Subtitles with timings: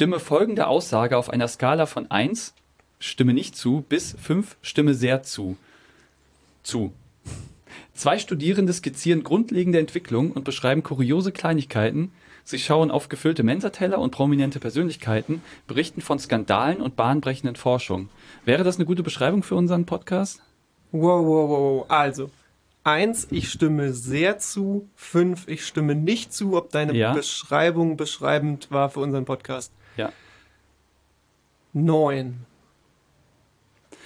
[0.00, 2.54] Stimme folgende Aussage auf einer Skala von 1,
[3.00, 5.58] stimme nicht zu, bis 5, stimme sehr zu.
[6.62, 6.94] Zu.
[7.92, 12.12] Zwei Studierende skizzieren grundlegende Entwicklung und beschreiben kuriose Kleinigkeiten.
[12.44, 18.08] Sie schauen auf gefüllte Mensateller und prominente Persönlichkeiten, berichten von Skandalen und bahnbrechenden Forschung.
[18.46, 20.40] Wäre das eine gute Beschreibung für unseren Podcast?
[20.92, 21.84] Wow, wow, wow.
[21.90, 22.30] Also,
[22.84, 24.88] eins, ich stimme sehr zu.
[24.96, 27.12] Fünf, ich stimme nicht zu, ob deine Ja.
[27.12, 29.74] Beschreibung beschreibend war für unseren Podcast.
[29.96, 30.12] Ja.
[31.72, 32.46] Neun.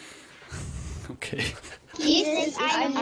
[1.10, 1.44] Okay.
[1.98, 2.94] Dies ist eine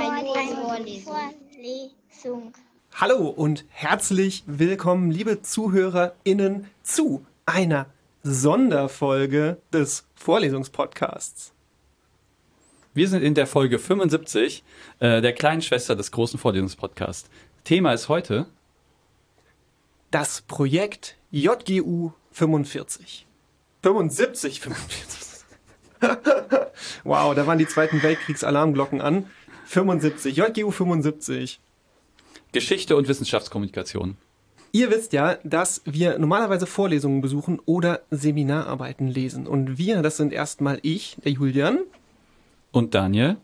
[1.05, 2.53] Vorlesung.
[2.95, 7.87] Hallo und herzlich willkommen, liebe ZuhörerInnen, zu einer
[8.25, 11.53] Sonderfolge des Vorlesungspodcasts.
[12.93, 14.65] Wir sind in der Folge 75
[14.99, 17.31] äh, der kleinen Schwester des großen Vorlesungspodcasts.
[17.63, 18.47] Thema ist heute
[20.11, 23.27] Das Projekt JGU 45.
[23.83, 25.45] 75, 45.
[27.05, 29.27] wow, da waren die Zweiten Weltkriegsalarmglocken an.
[29.67, 31.61] 75, JGU 75.
[32.53, 34.17] Geschichte und Wissenschaftskommunikation.
[34.73, 39.47] Ihr wisst ja, dass wir normalerweise Vorlesungen besuchen oder Seminararbeiten lesen.
[39.47, 41.81] Und wir, das sind erstmal ich, der Julian.
[42.71, 43.37] Und Daniel?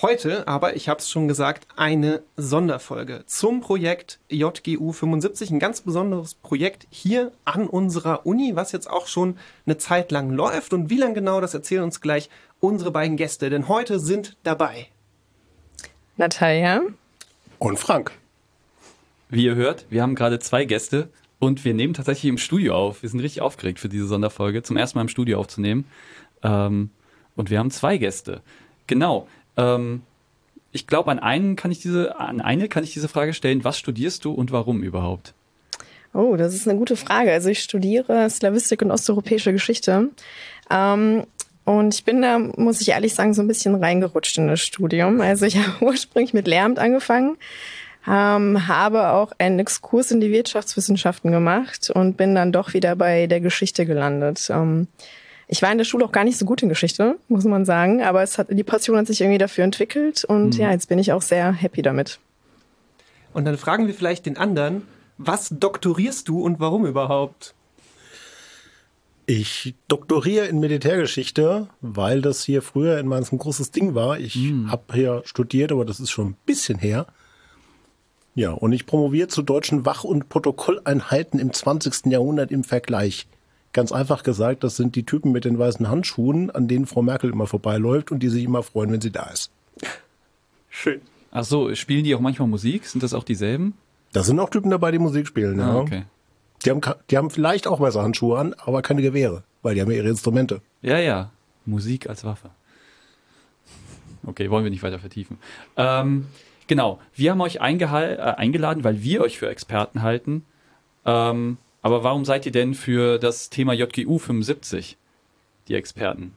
[0.00, 5.50] Heute aber, ich habe es schon gesagt, eine Sonderfolge zum Projekt JGU 75.
[5.50, 10.30] Ein ganz besonderes Projekt hier an unserer Uni, was jetzt auch schon eine Zeit lang
[10.30, 10.72] läuft.
[10.72, 13.50] Und wie lang genau, das erzählen uns gleich unsere beiden Gäste.
[13.50, 14.88] Denn heute sind dabei.
[16.16, 16.82] Natalia.
[17.58, 18.12] Und Frank.
[19.28, 23.02] Wie ihr hört, wir haben gerade zwei Gäste und wir nehmen tatsächlich im Studio auf.
[23.02, 25.84] Wir sind richtig aufgeregt für diese Sonderfolge, zum ersten Mal im Studio aufzunehmen.
[26.42, 26.90] Ähm,
[27.36, 28.40] und wir haben zwei Gäste.
[28.86, 29.28] Genau.
[29.56, 30.02] Ähm,
[30.72, 33.64] ich glaube, an einen kann ich diese, an eine kann ich diese Frage stellen.
[33.64, 35.34] Was studierst du und warum überhaupt?
[36.14, 37.32] Oh, das ist eine gute Frage.
[37.32, 40.10] Also ich studiere Slawistik und osteuropäische Geschichte.
[40.70, 41.24] Ähm,
[41.64, 45.20] und ich bin da, muss ich ehrlich sagen, so ein bisschen reingerutscht in das Studium.
[45.20, 47.36] Also ich habe ursprünglich mit Lehramt angefangen,
[48.06, 53.26] ähm, habe auch einen Exkurs in die Wirtschaftswissenschaften gemacht und bin dann doch wieder bei
[53.26, 54.48] der Geschichte gelandet.
[54.50, 54.88] Ähm,
[55.48, 58.02] ich war in der Schule auch gar nicht so gut in Geschichte, muss man sagen,
[58.02, 61.12] aber es hat, die Passion hat sich irgendwie dafür entwickelt und ja, jetzt bin ich
[61.12, 62.18] auch sehr happy damit.
[63.34, 64.82] Und dann fragen wir vielleicht den anderen,
[65.18, 67.54] was doktorierst du und warum überhaupt?
[69.26, 74.18] Ich doktoriere in Militärgeschichte, weil das hier früher in Mainz ein großes Ding war.
[74.18, 74.36] Ich
[74.66, 77.06] habe hier studiert, aber das ist schon ein bisschen her.
[78.34, 82.06] Ja, und ich promoviere zu deutschen Wach- und Protokolleinheiten im 20.
[82.06, 83.26] Jahrhundert im Vergleich.
[83.72, 87.30] Ganz einfach gesagt, das sind die Typen mit den weißen Handschuhen, an denen Frau Merkel
[87.30, 89.50] immer vorbeiläuft und die sich immer freuen, wenn sie da ist.
[90.68, 91.00] Schön.
[91.30, 92.84] Ach so, spielen die auch manchmal Musik?
[92.86, 93.74] Sind das auch dieselben?
[94.12, 95.58] Da sind auch Typen dabei, die Musik spielen.
[95.58, 95.70] Ja.
[95.70, 96.04] Ah, okay.
[96.64, 99.90] Die, haben, die haben vielleicht auch weiße Handschuhe an, aber keine Gewehre, weil die haben
[99.90, 100.60] ja ihre Instrumente.
[100.82, 101.30] Ja, ja.
[101.64, 102.50] Musik als Waffe.
[104.26, 105.38] Okay, wollen wir nicht weiter vertiefen.
[105.76, 106.26] Ähm,
[106.66, 110.44] genau, wir haben euch äh, eingeladen, weil wir euch für Experten halten.
[111.04, 114.96] Ähm, aber warum seid ihr denn für das Thema JGU 75
[115.68, 116.32] die Experten?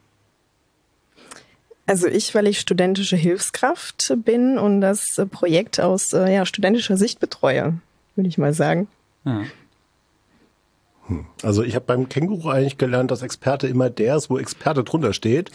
[1.87, 7.19] Also ich, weil ich studentische Hilfskraft bin und das Projekt aus äh, ja, studentischer Sicht
[7.19, 7.75] betreue,
[8.15, 8.87] würde ich mal sagen.
[9.23, 9.43] Ja.
[11.43, 15.13] Also ich habe beim Känguru eigentlich gelernt, dass Experte immer der ist, wo Experte drunter
[15.13, 15.51] steht.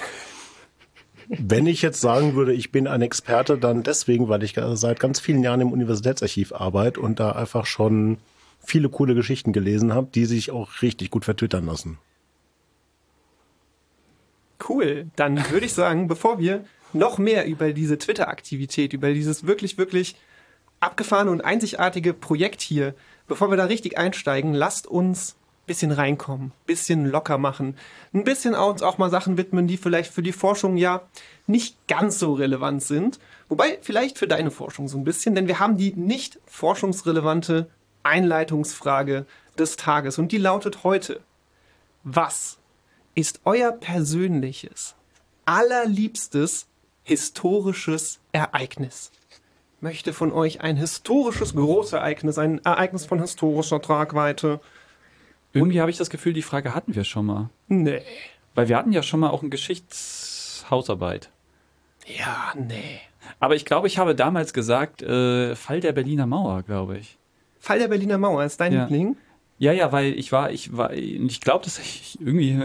[1.26, 5.18] Wenn ich jetzt sagen würde, ich bin ein Experte, dann deswegen, weil ich seit ganz
[5.18, 8.18] vielen Jahren im Universitätsarchiv arbeite und da einfach schon
[8.62, 11.98] viele coole Geschichten gelesen habe, die sich auch richtig gut vertwittern lassen.
[14.68, 15.06] Cool.
[15.16, 20.16] Dann würde ich sagen, bevor wir noch mehr über diese Twitter-Aktivität, über dieses wirklich, wirklich
[20.80, 22.94] abgefahrene und einzigartige Projekt hier,
[23.26, 27.76] bevor wir da richtig einsteigen, lasst uns ein bisschen reinkommen, bisschen locker machen,
[28.12, 31.02] ein bisschen uns auch mal Sachen widmen, die vielleicht für die Forschung ja
[31.46, 33.18] nicht ganz so relevant sind.
[33.48, 37.68] Wobei vielleicht für deine Forschung so ein bisschen, denn wir haben die nicht forschungsrelevante
[38.02, 39.26] Einleitungsfrage
[39.58, 41.20] des Tages und die lautet heute,
[42.02, 42.58] was
[43.14, 44.94] ist euer persönliches,
[45.44, 46.66] allerliebstes
[47.02, 49.12] historisches Ereignis?
[49.80, 54.60] Möchte von euch ein historisches Großereignis, ein Ereignis von historischer Tragweite?
[55.52, 57.50] Irgendwie habe ich das Gefühl, die Frage hatten wir schon mal.
[57.68, 58.02] Nee.
[58.54, 61.30] Weil wir hatten ja schon mal auch eine Geschichtshausarbeit.
[62.06, 63.00] Ja, nee.
[63.38, 67.18] Aber ich glaube, ich habe damals gesagt, äh, Fall der Berliner Mauer, glaube ich.
[67.60, 68.82] Fall der Berliner Mauer ist dein Ja.
[68.84, 69.16] Liebling?
[69.58, 72.58] Ja, ja, weil ich war, ich war, ich glaube, dass ich irgendwie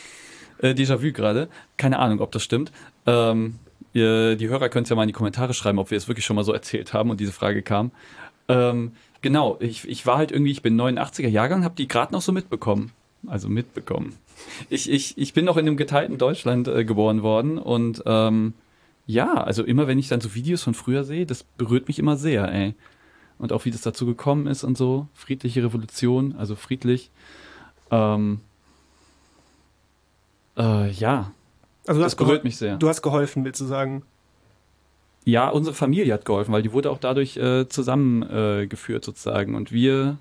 [0.62, 1.48] äh, Déjà-vu gerade.
[1.76, 2.72] Keine Ahnung, ob das stimmt.
[3.06, 3.56] Ähm,
[3.92, 6.24] ihr, die Hörer können es ja mal in die Kommentare schreiben, ob wir es wirklich
[6.24, 7.90] schon mal so erzählt haben und diese Frage kam.
[8.48, 12.22] Ähm, genau, ich, ich war halt irgendwie, ich bin 89er Jahrgang, habe die gerade noch
[12.22, 12.92] so mitbekommen.
[13.26, 14.14] also mitbekommen.
[14.70, 18.54] Ich, ich, ich bin noch in einem geteilten Deutschland äh, geboren worden und ähm,
[19.06, 22.16] ja, also immer wenn ich dann so Videos von früher sehe, das berührt mich immer
[22.16, 22.74] sehr, ey.
[23.38, 25.06] Und auch wie das dazu gekommen ist und so.
[25.14, 27.10] Friedliche Revolution, also friedlich.
[27.90, 28.40] Ähm,
[30.56, 31.32] äh, ja,
[31.86, 32.76] Also du das berührt mich sehr.
[32.76, 34.02] du hast geholfen, willst du sagen?
[35.24, 39.54] Ja, unsere Familie hat geholfen, weil die wurde auch dadurch äh, zusammengeführt äh, sozusagen.
[39.54, 40.18] Und wir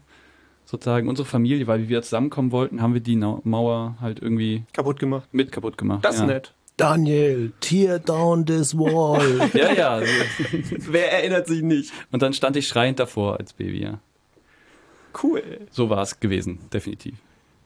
[0.66, 5.00] sozusagen, unsere Familie, weil wir wieder zusammenkommen wollten, haben wir die Mauer halt irgendwie Kaputt
[5.00, 5.30] gemacht.
[5.32, 6.04] mit kaputt gemacht.
[6.04, 6.24] Das ja.
[6.24, 6.54] ist nett.
[6.78, 9.50] Daniel, tear down this wall.
[9.54, 10.02] Ja, ja.
[10.78, 11.92] Wer erinnert sich nicht?
[12.12, 14.00] Und dann stand ich schreiend davor als Baby, ja.
[15.22, 15.42] Cool.
[15.72, 17.16] So war es gewesen, definitiv.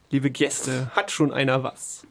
[0.09, 2.07] Liebe Gäste, hat schon einer was?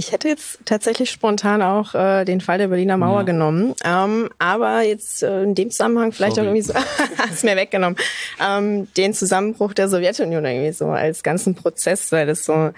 [0.00, 3.22] Ich hätte jetzt tatsächlich spontan auch äh, den Fall der Berliner Mauer Ja.
[3.24, 3.74] genommen.
[3.84, 6.48] Ähm, aber jetzt äh, in dem Zusammenhang vielleicht Sorry.
[6.48, 6.74] auch irgendwie so,
[7.18, 7.98] hast mir weggenommen,
[8.42, 12.70] ähm, den Zusammenbruch der Sowjetunion irgendwie so als ganzen Prozess, weil das so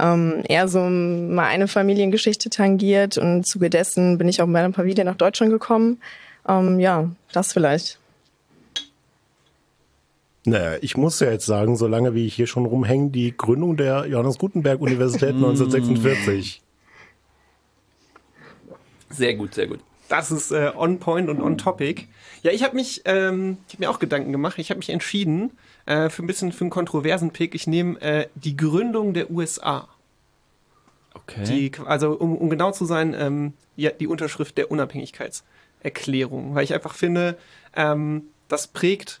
[0.00, 4.56] ähm, eher so mal eine Familiengeschichte tangiert und im Zuge dessen bin ich auch mit
[4.56, 6.00] einer Familie nach Deutschland gekommen.
[6.48, 8.00] Ähm, ja, das vielleicht.
[10.44, 14.06] Naja, ich muss ja jetzt sagen, solange wie ich hier schon rumhänge, die Gründung der
[14.06, 16.62] Johannes Gutenberg Universität 1946.
[19.16, 19.80] Sehr gut, sehr gut.
[20.08, 22.06] Das ist äh, on point und on topic.
[22.42, 24.58] Ja, ich habe mich, ähm, ich habe mir auch Gedanken gemacht.
[24.58, 25.52] Ich habe mich entschieden
[25.86, 27.54] äh, für ein bisschen für einen kontroversen Pick.
[27.54, 29.88] Ich nehme äh, die Gründung der USA.
[31.14, 31.44] Okay.
[31.44, 36.74] Die, also um, um genau zu sein, ähm, ja, die Unterschrift der Unabhängigkeitserklärung, weil ich
[36.74, 37.38] einfach finde,
[37.74, 39.20] ähm, das prägt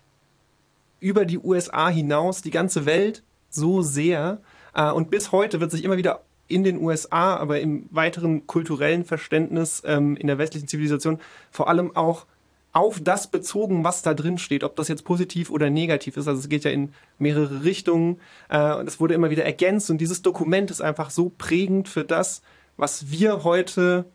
[1.00, 4.40] über die USA hinaus die ganze Welt so sehr
[4.74, 9.04] äh, und bis heute wird sich immer wieder in den USA, aber im weiteren kulturellen
[9.04, 11.20] Verständnis ähm, in der westlichen Zivilisation
[11.50, 12.26] vor allem auch
[12.72, 16.26] auf das bezogen, was da drin steht, ob das jetzt positiv oder negativ ist.
[16.26, 19.98] Also es geht ja in mehrere Richtungen äh, und es wurde immer wieder ergänzt und
[19.98, 22.42] dieses Dokument ist einfach so prägend für das,
[22.76, 24.06] was wir heute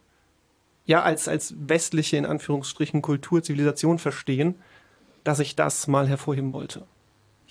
[0.86, 4.56] ja als, als westliche, in Anführungsstrichen, Kultur, Zivilisation verstehen,
[5.24, 6.86] dass ich das mal hervorheben wollte.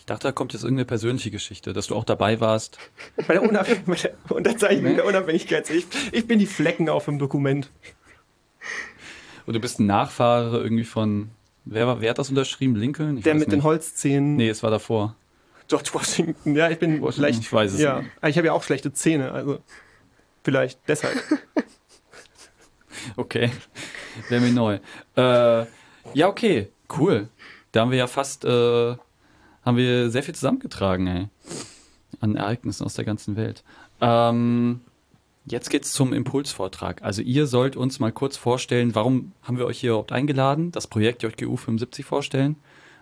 [0.09, 2.79] Ich dachte, da kommt jetzt irgendeine persönliche Geschichte, dass du auch dabei warst.
[3.27, 5.69] Bei der, Unabh bei der Unterzeichnung der Unabhängigkeit.
[5.69, 7.71] Ich, ich bin die Flecken auf dem Dokument.
[9.45, 11.29] Und du bist ein Nachfahre irgendwie von.
[11.67, 12.75] Wer, war, wer hat das unterschrieben?
[12.75, 13.19] Lincoln?
[13.19, 13.65] Ich Der mit den nicht.
[13.65, 14.37] Holzzähnen.
[14.37, 15.15] Nee, es war davor.
[15.69, 16.57] George Washington.
[16.57, 17.41] Ja, ich bin Washington, vielleicht.
[17.41, 18.01] ich weiß es ja.
[18.01, 18.11] nicht.
[18.23, 19.59] Aber Ich habe ja auch schlechte Zähne, also
[20.43, 21.23] vielleicht deshalb.
[23.17, 23.51] Okay.
[24.31, 24.79] Wäre mir neu.
[25.17, 25.67] Äh,
[26.15, 26.69] ja, okay.
[26.99, 27.29] Cool.
[27.73, 28.97] Da haben wir ja fast, äh,
[29.69, 31.29] haben wir sehr viel zusammengetragen, ey.
[32.21, 33.63] An Ereignissen aus der ganzen Welt.
[34.01, 34.81] Ähm,
[35.45, 37.03] jetzt geht's zum Impulsvortrag.
[37.03, 40.87] Also ihr sollt uns mal kurz vorstellen, warum haben wir euch hier überhaupt eingeladen, das
[40.87, 42.57] Projekt JGU 75 vorstellen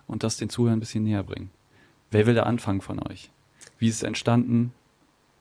[0.08, 1.50] und das den Zuhörern ein bisschen näher bringen.
[2.10, 3.30] Wer will da anfangen von euch?
[3.78, 4.72] Wie ist es entstanden,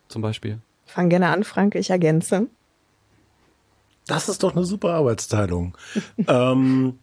[0.09, 0.59] zum Beispiel?
[0.85, 2.47] Fang gerne an, Frank, ich ergänze.
[4.05, 5.75] Das ist doch eine super Arbeitsteilung.
[6.27, 6.99] ähm,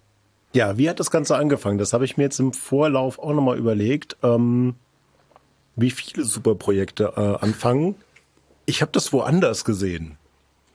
[0.54, 1.78] ja, wie hat das Ganze angefangen?
[1.78, 4.74] Das habe ich mir jetzt im Vorlauf auch nochmal überlegt, ähm,
[5.76, 7.94] wie viele Superprojekte äh, anfangen.
[8.66, 10.18] Ich habe das woanders gesehen.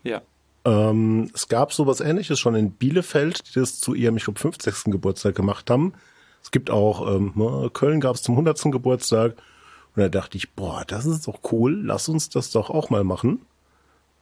[0.03, 0.21] Ja.
[0.65, 4.85] Ähm, es gab sowas ähnliches schon in Bielefeld, die das zu ihrem, ich glaube, 50.
[4.85, 5.93] Geburtstag gemacht haben.
[6.41, 8.71] Es gibt auch, ähm, ne, Köln gab es zum 100.
[8.71, 9.35] Geburtstag.
[9.95, 13.03] Und da dachte ich, boah, das ist doch cool, lass uns das doch auch mal
[13.03, 13.41] machen.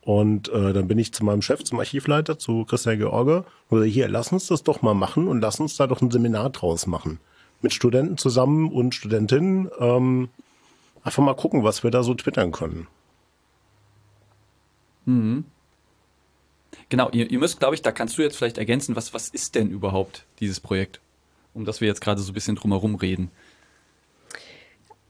[0.05, 3.93] Und äh, dann bin ich zu meinem Chef, zum Archivleiter, zu Christian George, und gesagt,
[3.93, 6.85] hier, lass uns das doch mal machen und lass uns da doch ein Seminar draus
[6.85, 7.19] machen.
[7.61, 9.67] Mit Studenten zusammen und Studentinnen.
[9.79, 10.29] Ähm,
[11.03, 12.87] einfach mal gucken, was wir da so twittern können.
[16.89, 19.55] Genau, ihr, ihr müsst, glaube ich, da kannst du jetzt vielleicht ergänzen, was, was ist
[19.55, 20.99] denn überhaupt dieses Projekt?
[21.55, 23.31] Um das wir jetzt gerade so ein bisschen drumherum reden.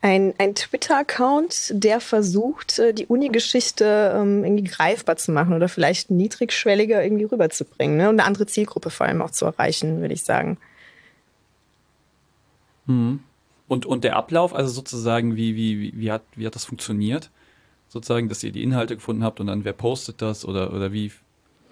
[0.06, 6.12] Ein, ein Twitter-Account, der versucht, äh, die Uni-Geschichte ähm, irgendwie greifbar zu machen oder vielleicht
[6.12, 8.10] niedrigschwelliger irgendwie rüberzubringen ne?
[8.10, 10.60] und eine andere Zielgruppe vor allem auch zu erreichen, würde ich sagen.
[13.68, 17.32] Und, und der Ablauf, also sozusagen, wie, wie, wie, hat, wie hat das funktioniert?
[17.90, 21.12] Sozusagen, dass ihr die Inhalte gefunden habt und dann wer postet das oder, oder wie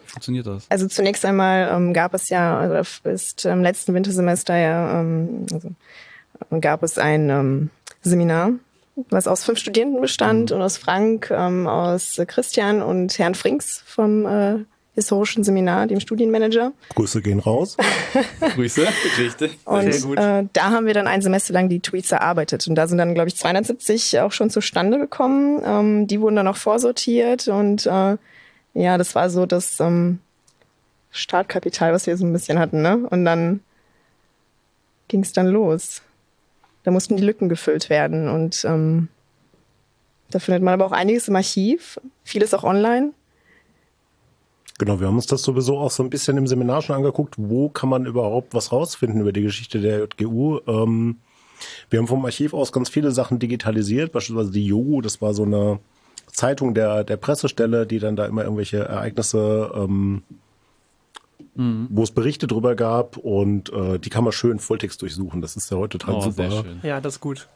[0.08, 0.66] funktioniert das?
[0.72, 5.70] Also zunächst einmal ähm, gab es ja, also ist im letzten Wintersemester ja, ähm, also,
[6.62, 7.70] gab es ein ähm,
[8.03, 8.51] Seminar,
[9.10, 14.25] was aus fünf Studierenden bestand und aus Frank, ähm, aus Christian und Herrn Frings vom
[14.25, 16.72] äh, historischen Seminar, dem Studienmanager.
[16.95, 17.77] Grüße gehen raus.
[18.55, 19.57] Grüße, richtig.
[19.65, 20.17] Und Sehr gut.
[20.19, 22.67] äh, da haben wir dann ein Semester lang die Tweets erarbeitet.
[22.67, 25.62] Und da sind dann, glaube ich, 270 auch schon zustande gekommen.
[25.65, 27.48] Ähm, die wurden dann auch vorsortiert.
[27.48, 28.17] Und äh,
[28.75, 30.19] ja, das war so das ähm,
[31.10, 32.83] Startkapital, was wir so ein bisschen hatten.
[32.83, 32.98] Ne?
[33.10, 33.62] Und dann
[35.07, 36.02] ging es dann los.
[36.84, 38.30] Da mussten die Lücken gefüllt werden.
[38.30, 39.10] Und ähm,
[40.30, 43.12] Da findet man aber auch einiges im Archiv, vieles auch online.
[44.80, 47.36] Genau, wir haben uns das sowieso auch so ein bisschen im Seminar schon angeguckt.
[47.38, 50.60] Wo kann man überhaupt was rausfinden über die Geschichte der JGU?
[50.68, 51.18] Ähm,
[51.90, 55.44] wir haben vom Archiv aus ganz viele Sachen digitalisiert, beispielsweise die Jogu, das war so
[55.44, 55.80] eine
[56.28, 60.24] Zeitung der, der Pressestelle, die dann da immer irgendwelche Ereignisse, ähm,
[61.55, 61.88] mhm.
[61.89, 65.41] wo es Berichte drüber gab und äh, die kann man schön Volltext durchsuchen.
[65.41, 66.50] Das ist ja heute total Oh, super.
[66.50, 66.79] sehr schön.
[66.83, 67.48] Ja, das ist gut.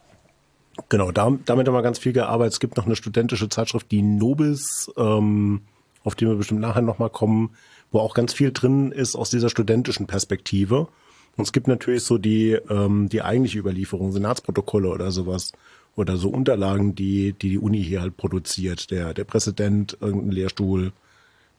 [0.90, 2.54] Genau, da, damit haben wir ganz viel gearbeitet.
[2.54, 5.62] Es gibt noch eine studentische Zeitschrift, die Nobis, ähm,
[6.04, 7.52] auf die wir bestimmt nachher nochmal kommen,
[7.92, 10.88] wo auch ganz viel drin ist aus dieser studentischen Perspektive.
[11.36, 15.52] Und es gibt natürlich so die, ähm, die eigentliche Überlieferung, Senatsprotokolle oder sowas.
[15.96, 18.92] Oder so Unterlagen, die die, die Uni hier halt produziert.
[18.92, 20.92] Der, der Präsident, irgendein Lehrstuhl.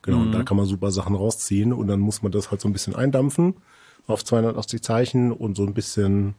[0.01, 1.73] Genau, und da kann man super Sachen rausziehen.
[1.73, 3.55] Und dann muss man das halt so ein bisschen eindampfen
[4.07, 6.35] auf 280 Zeichen und so ein bisschen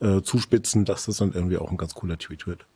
[0.00, 2.66] äh, zuspitzen, dass das dann irgendwie auch ein ganz cooler Tweet wird.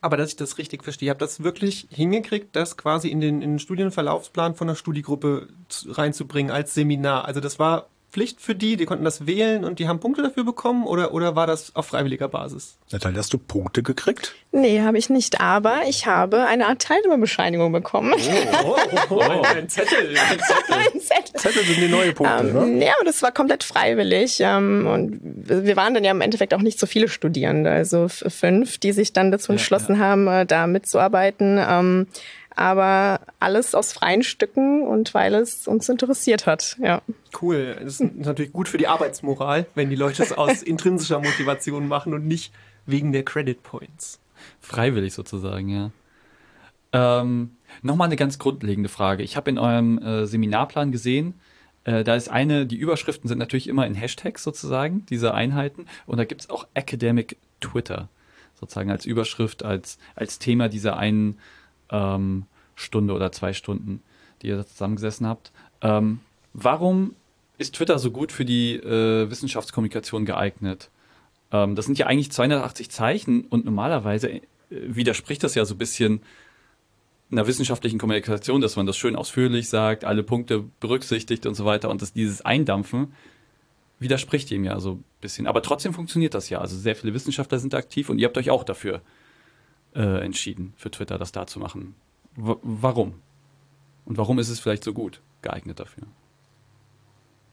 [0.00, 3.52] Aber dass ich das richtig verstehe, habt das wirklich hingekriegt, das quasi in den, in
[3.54, 7.24] den Studienverlaufsplan von der Studiegruppe zu- reinzubringen als Seminar.
[7.24, 10.42] Also das war Pflicht für die, die konnten das wählen und die haben Punkte dafür
[10.42, 12.78] bekommen oder, oder war das auf freiwilliger Basis?
[12.90, 14.34] Natalia, hast du Punkte gekriegt?
[14.52, 18.14] Nee, habe ich nicht, aber ich habe eine Art Teilnehmerbescheinigung bekommen.
[18.64, 18.76] Oh,
[19.10, 19.20] oh,
[19.54, 20.16] ein Zettel.
[20.16, 20.76] Ein Zettel.
[20.94, 21.40] Ein Zettel.
[21.40, 22.62] Zettel sind die neue Punkte, ne?
[22.62, 24.38] Ähm, ja, aber das war komplett freiwillig.
[24.40, 28.78] Ähm, und wir waren dann ja im Endeffekt auch nicht so viele Studierende, also fünf,
[28.78, 31.60] die sich dann dazu entschlossen haben, äh, da mitzuarbeiten.
[31.62, 32.06] Ähm,
[32.56, 36.76] aber alles aus freien Stücken und weil es uns interessiert hat.
[36.82, 37.02] Ja.
[37.40, 37.76] Cool.
[37.80, 42.14] Das ist natürlich gut für die Arbeitsmoral, wenn die Leute es aus intrinsischer Motivation machen
[42.14, 42.52] und nicht
[42.86, 44.18] wegen der Credit Points.
[44.60, 45.90] Freiwillig sozusagen, ja.
[46.92, 49.22] Ähm, Nochmal eine ganz grundlegende Frage.
[49.22, 51.34] Ich habe in eurem äh, Seminarplan gesehen,
[51.84, 55.86] äh, da ist eine, die Überschriften sind natürlich immer in Hashtags sozusagen, diese Einheiten.
[56.06, 58.08] Und da gibt es auch Academic Twitter,
[58.58, 61.38] sozusagen als Überschrift, als, als Thema dieser einen
[61.90, 64.02] ähm, Stunde oder zwei Stunden,
[64.42, 65.52] die ihr da zusammengesessen habt.
[65.82, 66.20] Ähm,
[66.52, 67.14] warum
[67.58, 70.90] ist Twitter so gut für die äh, Wissenschaftskommunikation geeignet?
[71.52, 74.40] Ähm, das sind ja eigentlich 280 Zeichen und normalerweise äh,
[74.70, 76.20] widerspricht das ja so ein bisschen
[77.30, 81.90] einer wissenschaftlichen Kommunikation, dass man das schön ausführlich sagt, alle Punkte berücksichtigt und so weiter
[81.90, 83.12] und dass dieses Eindampfen
[83.98, 85.46] widerspricht dem ja so ein bisschen.
[85.46, 86.60] Aber trotzdem funktioniert das ja.
[86.60, 89.00] Also sehr viele Wissenschaftler sind aktiv und ihr habt euch auch dafür
[89.96, 91.94] äh, entschieden, für Twitter das da zu machen.
[92.36, 93.14] W warum?
[94.04, 96.04] Und warum ist es vielleicht so gut geeignet dafür?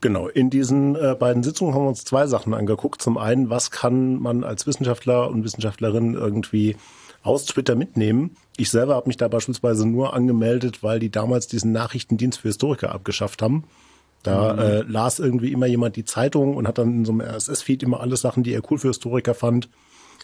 [0.01, 3.01] Genau, in diesen äh, beiden Sitzungen haben wir uns zwei Sachen angeguckt.
[3.01, 6.75] Zum einen, was kann man als Wissenschaftler und Wissenschaftlerin irgendwie
[7.23, 8.35] aus Twitter mitnehmen?
[8.57, 12.91] Ich selber habe mich da beispielsweise nur angemeldet, weil die damals diesen Nachrichtendienst für Historiker
[12.91, 13.63] abgeschafft haben.
[14.23, 17.83] Da äh, las irgendwie immer jemand die Zeitung und hat dann in so einem RSS-Feed
[17.83, 19.69] immer alle Sachen, die er cool für Historiker fand,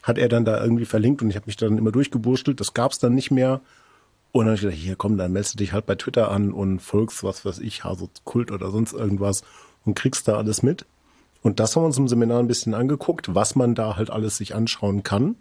[0.10, 2.60] hat er dann da irgendwie verlinkt und ich habe mich dann immer durchgeburstelt.
[2.60, 3.62] Das gab's dann nicht mehr.
[4.32, 6.52] Und dann habe ich gedacht, hier komm, dann meldest du dich halt bei Twitter an
[6.52, 9.44] und folgst, was weiß ich, so Kult oder sonst irgendwas
[9.86, 10.86] und kriegst da alles mit.
[11.42, 14.38] Und das haben wir uns im Seminar ein bisschen angeguckt, was man da halt alles
[14.38, 15.36] sich anschauen kann.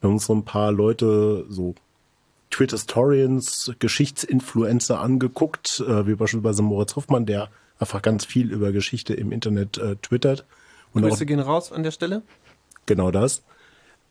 [0.00, 1.74] Wir haben uns so ein paar Leute, so
[2.50, 9.32] Twitter-Historians, Geschichtsinfluencer angeguckt, äh, wie beispielsweise Moritz Hoffmann, der einfach ganz viel über Geschichte im
[9.32, 10.44] Internet äh, twittert.
[10.92, 12.22] Und auch Grüße gehen raus an der Stelle.
[12.86, 13.42] Genau das.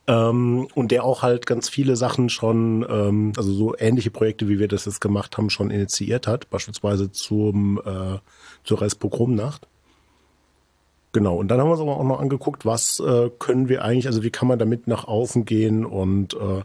[0.05, 4.59] Ähm, und der auch halt ganz viele Sachen schon, ähm, also so ähnliche Projekte, wie
[4.59, 8.19] wir das jetzt gemacht haben, schon initiiert hat, beispielsweise zum, äh,
[8.65, 9.67] zur Reichspogromnacht.
[11.13, 14.07] Genau, und dann haben wir uns aber auch noch angeguckt, was äh, können wir eigentlich,
[14.07, 16.63] also wie kann man damit nach außen gehen und äh,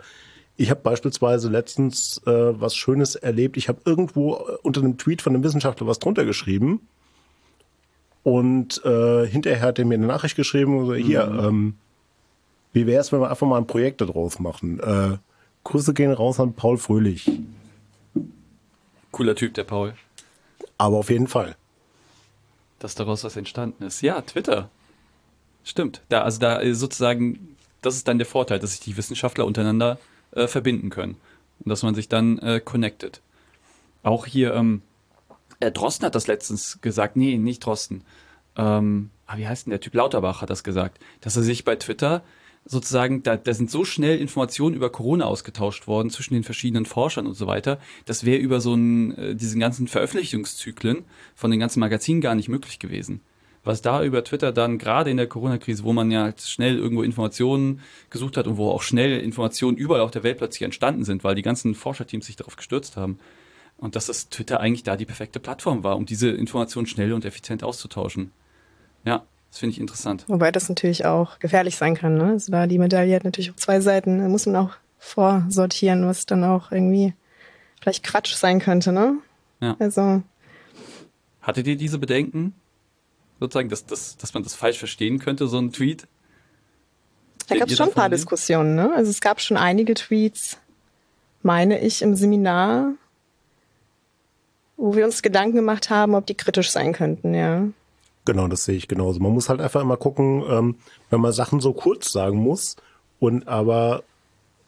[0.56, 3.56] ich habe beispielsweise letztens äh, was Schönes erlebt.
[3.56, 6.80] Ich habe irgendwo äh, unter einem Tweet von einem Wissenschaftler was drunter geschrieben
[8.24, 11.74] und äh, hinterher hat er mir eine Nachricht geschrieben, so, hier, ähm,
[12.72, 14.80] wie wäre es, wenn wir einfach mal ein Projekt daraus machen?
[14.80, 15.18] Äh,
[15.64, 17.30] Grüße gehen raus an Paul Fröhlich.
[19.10, 19.94] Cooler Typ, der Paul.
[20.76, 21.56] Aber auf jeden Fall.
[22.78, 24.02] dass daraus was entstanden ist.
[24.02, 24.70] Ja, Twitter.
[25.64, 26.02] Stimmt.
[26.08, 29.98] Da, also da äh, sozusagen, das ist dann der Vorteil, dass sich die Wissenschaftler untereinander
[30.32, 31.16] äh, verbinden können.
[31.58, 33.20] Und dass man sich dann äh, connectet.
[34.04, 34.82] Auch hier, ähm,
[35.60, 38.04] äh, Drosten hat das letztens gesagt, nee, nicht Drosten.
[38.56, 39.94] Ähm, ah, wie heißt denn der Typ?
[39.94, 42.22] Lauterbach hat das gesagt, dass er sich bei Twitter
[42.68, 47.26] sozusagen, da, da sind so schnell Informationen über Corona ausgetauscht worden zwischen den verschiedenen Forschern
[47.26, 47.78] und so weiter.
[48.04, 52.48] Das wäre über so einen, äh, diesen ganzen Veröffentlichungszyklen von den ganzen Magazinen gar nicht
[52.48, 53.22] möglich gewesen.
[53.64, 57.02] Was da über Twitter dann gerade in der Corona-Krise, wo man ja halt schnell irgendwo
[57.02, 61.24] Informationen gesucht hat und wo auch schnell Informationen überall auf der Welt plötzlich entstanden sind,
[61.24, 63.18] weil die ganzen Forscherteams sich darauf gestürzt haben.
[63.78, 67.24] Und dass das Twitter eigentlich da die perfekte Plattform war, um diese Informationen schnell und
[67.24, 68.32] effizient auszutauschen.
[69.04, 70.24] Ja, das finde ich interessant.
[70.28, 72.16] Wobei das natürlich auch gefährlich sein kann.
[72.16, 72.32] Ne?
[72.32, 74.18] Also da die Medaille hat natürlich auch zwei Seiten.
[74.18, 77.14] Da muss man auch vorsortieren, was dann auch irgendwie
[77.80, 79.18] vielleicht Quatsch sein könnte, ne?
[79.60, 79.76] Ja.
[79.78, 80.22] Also,
[81.40, 82.54] Hattet ihr diese Bedenken?
[83.40, 86.06] Sozusagen, dass, dass, dass man das falsch verstehen könnte, so ein Tweet?
[87.48, 88.10] da gab es schon ein paar?
[88.10, 88.92] Diskussionen, ne?
[88.94, 90.58] Also es gab schon einige Tweets,
[91.42, 92.92] meine ich, im Seminar,
[94.76, 97.68] wo wir uns Gedanken gemacht haben, ob die kritisch sein könnten, ja.
[98.28, 99.20] Genau, das sehe ich genauso.
[99.20, 100.76] Man muss halt einfach immer gucken, ähm,
[101.08, 102.76] wenn man Sachen so kurz sagen muss
[103.18, 104.02] und aber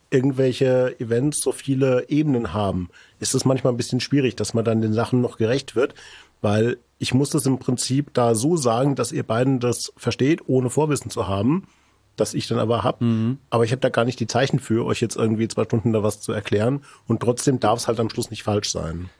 [0.09, 2.89] irgendwelche Events so viele Ebenen haben,
[3.19, 5.95] ist es manchmal ein bisschen schwierig, dass man dann den Sachen noch gerecht wird,
[6.41, 10.71] weil ich muss das im Prinzip da so sagen, dass ihr beiden das versteht, ohne
[10.71, 11.69] Vorwissen zu haben,
[12.17, 13.03] das ich dann aber hab.
[13.51, 16.03] Aber ich habe da gar nicht die Zeichen für, euch jetzt irgendwie zwei Stunden da
[16.03, 19.11] was zu erklären und trotzdem darf es halt am Schluss nicht falsch sein.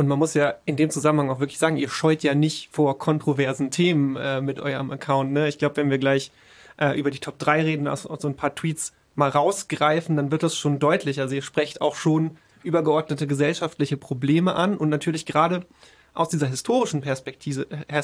[0.00, 2.96] Und man muss ja in dem Zusammenhang auch wirklich sagen, ihr scheut ja nicht vor
[2.96, 5.30] kontroversen Themen äh, mit eurem Account.
[5.30, 5.46] Ne?
[5.46, 6.32] Ich glaube, wenn wir gleich
[6.80, 10.42] äh, über die Top 3 reden, aus, so ein paar Tweets mal rausgreifen, dann wird
[10.42, 11.20] das schon deutlich.
[11.20, 15.66] Also ihr sprecht auch schon übergeordnete gesellschaftliche Probleme an und natürlich gerade
[16.14, 18.02] aus dieser historischen Perspektive, äh,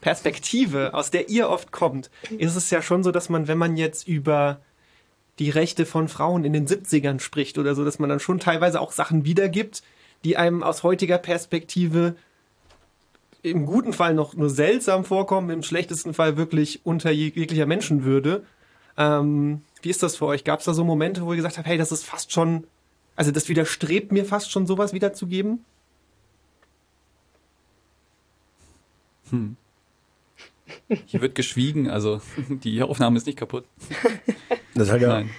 [0.00, 3.76] Perspektive, aus der ihr oft kommt, ist es ja schon so, dass man, wenn man
[3.76, 4.62] jetzt über
[5.38, 8.80] die Rechte von Frauen in den 70ern spricht oder so, dass man dann schon teilweise
[8.80, 9.82] auch Sachen wiedergibt,
[10.24, 12.14] die einem aus heutiger Perspektive
[13.42, 18.44] im guten Fall noch nur seltsam vorkommen, im schlechtesten Fall wirklich unter jeg- jeglicher Menschenwürde.
[18.96, 20.44] Ähm, wie ist das für euch?
[20.44, 22.64] Gab es da so Momente, wo ihr gesagt habt, hey, das ist fast schon,
[23.16, 25.64] also das widerstrebt mir fast schon, sowas wiederzugeben?
[31.06, 33.64] Hier wird geschwiegen, also die Aufnahme ist nicht kaputt.
[34.74, 35.30] Das hat, ja, Nein.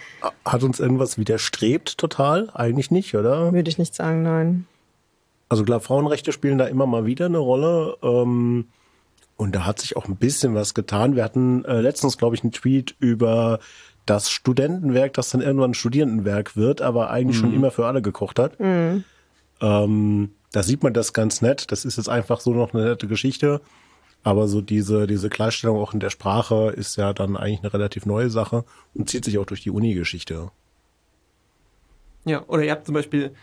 [0.45, 2.49] hat uns irgendwas widerstrebt total?
[2.53, 3.53] Eigentlich nicht, oder?
[3.53, 4.67] Würde ich nicht sagen, nein.
[5.53, 7.95] Also klar, Frauenrechte spielen da immer mal wieder eine Rolle.
[8.01, 8.69] Ähm,
[9.37, 11.15] und da hat sich auch ein bisschen was getan.
[11.15, 13.59] Wir hatten äh, letztens, glaube ich, einen Tweet über
[14.07, 18.39] das Studentenwerk, das dann irgendwann ein Studierendenwerk wird, aber eigentlich schon immer für alle gekocht
[18.39, 18.59] hat.
[19.61, 21.71] Ähm, da sieht man das ganz nett.
[21.71, 23.61] Das ist jetzt einfach so noch eine nette Geschichte.
[24.23, 28.07] Aber so diese, diese Gleichstellung auch in der Sprache ist ja dann eigentlich eine relativ
[28.07, 30.49] neue Sache und zieht sich auch durch die Uni-Geschichte.
[32.25, 33.35] Ja, oder ihr habt zum Beispiel,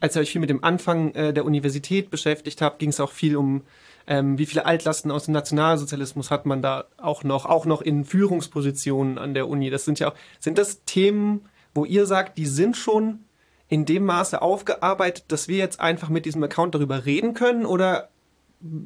[0.00, 3.12] als ihr euch viel mit dem Anfang äh, der Universität beschäftigt habt, ging es auch
[3.12, 3.62] viel um,
[4.06, 8.04] ähm, wie viele Altlasten aus dem Nationalsozialismus hat man da auch noch, auch noch in
[8.04, 9.70] Führungspositionen an der Uni.
[9.70, 13.20] Das sind ja auch, sind das Themen, wo ihr sagt, die sind schon
[13.68, 17.66] in dem Maße aufgearbeitet, dass wir jetzt einfach mit diesem Account darüber reden können?
[17.66, 18.10] Oder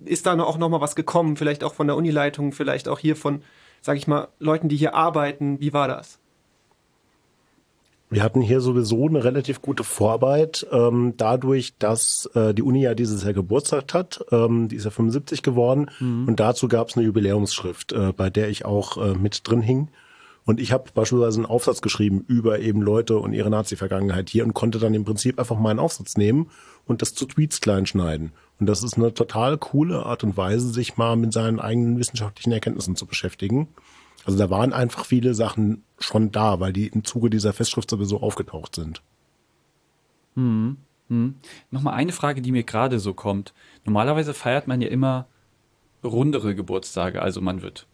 [0.04, 1.36] ist da auch noch mal was gekommen?
[1.36, 3.42] Vielleicht auch von der Unileitung, vielleicht auch hier von,
[3.82, 5.60] sag ich mal, Leuten, die hier arbeiten.
[5.60, 6.18] Wie war das?
[8.12, 12.94] Wir hatten hier sowieso eine relativ gute Vorarbeit, ähm, dadurch, dass äh, die Uni ja
[12.94, 14.24] dieses Jahr Geburtstag hat.
[14.32, 15.90] Ähm, die ist ja 75 geworden.
[16.26, 19.88] Und dazu gab es eine Jubiläumsschrift, äh, bei der ich auch äh, mit drin hing.
[20.44, 24.54] Und ich habe beispielsweise einen Aufsatz geschrieben über eben Leute und ihre Nazi-Vergangenheit hier und
[24.54, 26.50] konnte dann im Prinzip einfach meinen Aufsatz nehmen
[26.86, 28.32] und das zu Tweets klein schneiden.
[28.58, 32.50] Und das ist eine total coole Art und Weise, sich mal mit seinen eigenen wissenschaftlichen
[32.50, 33.68] Erkenntnissen zu beschäftigen.
[34.24, 38.20] Also da waren einfach viele Sachen schon da, weil die im Zuge dieser Festschrift sowieso
[38.20, 39.02] aufgetaucht sind.
[41.70, 43.52] Nochmal eine Frage, die mir gerade so kommt.
[43.84, 45.26] Normalerweise feiert man ja immer
[46.04, 47.20] rundere Geburtstage.
[47.20, 47.86] Also man wird,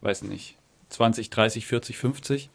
[0.00, 0.56] weiß nicht,
[0.88, 2.50] 20, 30, 40, 50.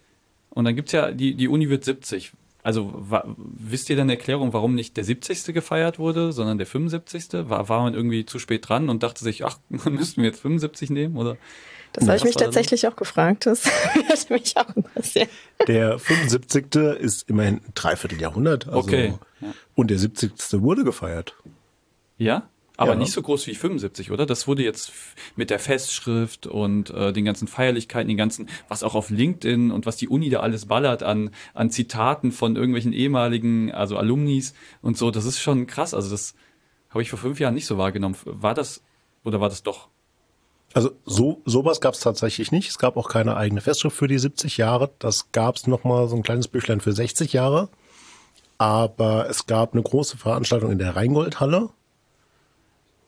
[0.49, 2.33] Und dann gibt's ja, die, die Uni wird 70.
[2.63, 3.05] Also
[3.37, 5.53] wisst ihr dann eine Erklärung, warum nicht der 70.
[5.53, 7.49] gefeiert wurde, sondern der 75.?
[7.49, 10.89] War, war man irgendwie zu spät dran und dachte sich, ach, müssten wir jetzt 75
[10.89, 11.15] nehmen?
[11.15, 11.37] Oder?
[11.93, 13.45] Das habe ich mich tatsächlich auch gefragt.
[13.45, 13.65] Das
[14.09, 15.29] hat mich auch interessiert.
[15.67, 16.75] Der 75.
[16.99, 18.67] ist immerhin ein Dreivierteljahrhundert.
[18.67, 19.53] Also, Okay, ja.
[19.75, 20.31] Und der 70.
[20.61, 21.35] wurde gefeiert.
[22.17, 22.49] Ja?
[22.79, 22.99] Aber Ja.
[22.99, 24.27] nicht so groß wie 75, oder?
[24.27, 24.91] Das wurde jetzt
[25.35, 29.87] mit der Festschrift und äh, den ganzen Feierlichkeiten, den ganzen, was auch auf LinkedIn und
[29.87, 34.95] was die Uni da alles ballert an, an Zitaten von irgendwelchen ehemaligen, also Alumnis und
[34.95, 35.95] so, das ist schon krass.
[35.95, 36.35] Also das
[36.91, 38.15] habe ich vor fünf Jahren nicht so wahrgenommen.
[38.25, 38.83] War das
[39.23, 39.89] oder war das doch?
[40.73, 42.69] Also so sowas gab es tatsächlich nicht.
[42.69, 44.91] Es gab auch keine eigene Festschrift für die 70 Jahre.
[44.99, 47.69] Das gab es nochmal so ein kleines Büchlein für 60 Jahre.
[48.57, 51.69] Aber es gab eine große Veranstaltung in der Rheingoldhalle.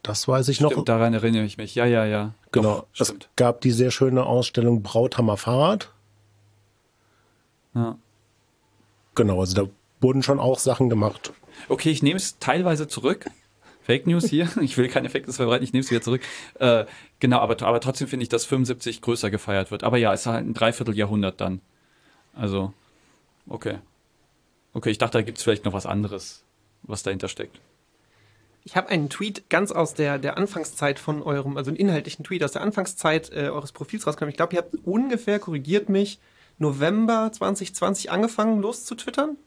[0.03, 0.71] Das weiß ich noch.
[0.71, 1.75] Stimmt, daran erinnere ich mich.
[1.75, 2.33] Ja, ja, ja.
[2.51, 2.77] Genau.
[2.77, 3.29] Doch, es stimmt.
[3.35, 5.91] gab die sehr schöne Ausstellung Brauthammer Fahrrad.
[7.75, 7.97] Ja.
[9.15, 9.69] Genau, also da
[9.99, 11.33] wurden schon auch Sachen gemacht.
[11.67, 13.29] Okay, ich nehme es teilweise zurück.
[13.89, 14.47] Fake News hier.
[14.61, 16.21] Ich will keine Fake News verbreiten, ich nehme es wieder zurück.
[16.59, 16.85] Äh,
[17.19, 19.83] genau, aber, aber trotzdem finde ich, dass 75 größer gefeiert wird.
[19.83, 21.61] Aber ja, es ist halt ein Dreivierteljahrhundert dann.
[22.35, 22.71] Also,
[23.47, 23.79] okay.
[24.73, 26.43] Okay, ich dachte, da gibt es vielleicht noch was anderes,
[26.83, 27.59] was dahinter steckt.
[28.63, 32.43] Ich habe einen Tweet ganz aus der, der Anfangszeit von eurem, also einen inhaltlichen Tweet
[32.43, 34.29] aus der Anfangszeit äh, eures Profils rausgenommen.
[34.29, 36.19] Ich glaube, ihr habt ungefähr, korrigiert mich,
[36.59, 39.37] November 2020 angefangen, loszutwittern?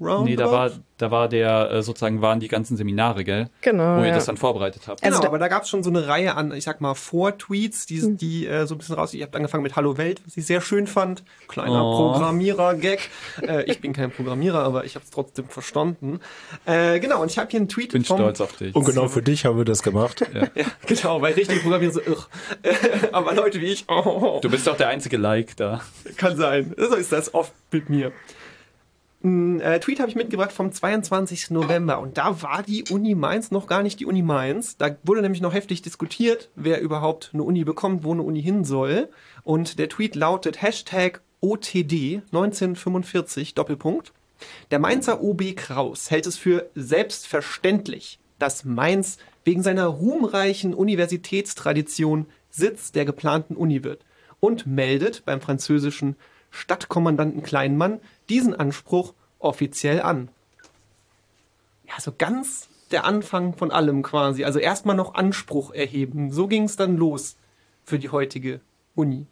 [0.00, 0.50] Nee, da Roundabout?
[0.52, 3.50] war, da war der, äh, sozusagen waren die ganzen Seminare, gell?
[3.62, 4.14] Genau, Wo ihr ja.
[4.14, 5.00] das dann vorbereitet habt.
[5.02, 6.94] Genau, Also da- aber da gab es schon so eine Reihe an, ich sag mal,
[6.94, 9.12] Vor-Tweets, die, die äh, so ein bisschen raus.
[9.14, 11.24] Ihr habt angefangen mit Hallo Welt, was ich sehr schön fand.
[11.48, 12.12] Kleiner Oh.
[12.12, 13.00] Programmierer-Gag.
[13.46, 16.20] äh, ich bin kein Programmierer, aber ich habe es trotzdem verstanden.
[16.64, 18.74] Äh, genau, und ich habe hier einen Tweet Bin vom, stolz auf dich.
[18.74, 20.24] Und genau für dich haben wir das gemacht.
[20.32, 20.46] Ja,
[20.86, 22.26] genau, weil richtige Programmierer so irr.
[23.12, 25.80] aber Leute wie ich, oh, Du bist doch der einzige Like da.
[26.16, 26.74] kann sein.
[26.76, 28.12] So ist das oft mit mir.
[29.22, 31.50] Ein äh, Tweet habe ich mitgebracht vom 22.
[31.50, 34.76] November und da war die Uni Mainz noch gar nicht die Uni Mainz.
[34.76, 38.64] Da wurde nämlich noch heftig diskutiert, wer überhaupt eine Uni bekommt, wo eine Uni hin
[38.64, 39.08] soll.
[39.42, 44.12] Und der Tweet lautet Hashtag OTD 1945 Doppelpunkt.
[44.70, 52.92] Der Mainzer OB Kraus hält es für selbstverständlich, dass Mainz wegen seiner ruhmreichen Universitätstradition Sitz
[52.92, 54.04] der geplanten Uni wird
[54.38, 56.14] und meldet beim französischen
[56.50, 60.28] Stadtkommandanten Kleinmann diesen Anspruch offiziell an.
[61.86, 64.44] Ja, so ganz der Anfang von allem quasi.
[64.44, 66.32] Also erstmal noch Anspruch erheben.
[66.32, 67.36] So ging es dann los
[67.84, 68.60] für die heutige
[68.94, 69.26] Uni.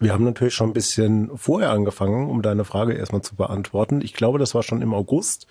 [0.00, 4.00] Wir haben natürlich schon ein bisschen vorher angefangen, um deine Frage erstmal zu beantworten.
[4.00, 5.48] Ich glaube, das war schon im August,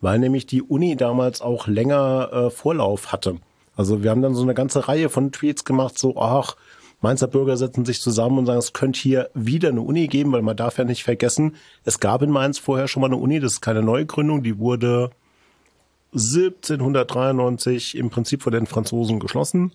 [0.00, 3.38] weil nämlich die Uni damals auch länger äh, Vorlauf hatte.
[3.74, 6.56] Also wir haben dann so eine ganze Reihe von Tweets gemacht, so, ach,
[7.00, 10.42] Mainzer Bürger setzen sich zusammen und sagen, es könnte hier wieder eine Uni geben, weil
[10.42, 13.54] man darf ja nicht vergessen, es gab in Mainz vorher schon mal eine Uni, das
[13.54, 15.10] ist keine Neugründung, die wurde
[16.12, 19.72] 1793 im Prinzip von den Franzosen geschlossen.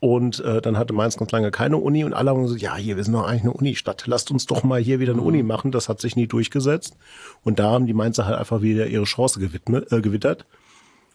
[0.00, 2.96] Und äh, dann hatte Mainz ganz lange keine Uni und alle haben gesagt, ja, hier,
[2.96, 4.06] wir sind doch eigentlich eine Unistadt.
[4.06, 5.72] Lasst uns doch mal hier wieder eine Uni machen.
[5.72, 6.96] Das hat sich nie durchgesetzt.
[7.44, 10.46] Und da haben die Mainzer halt einfach wieder ihre Chance gewidmet, äh, gewittert.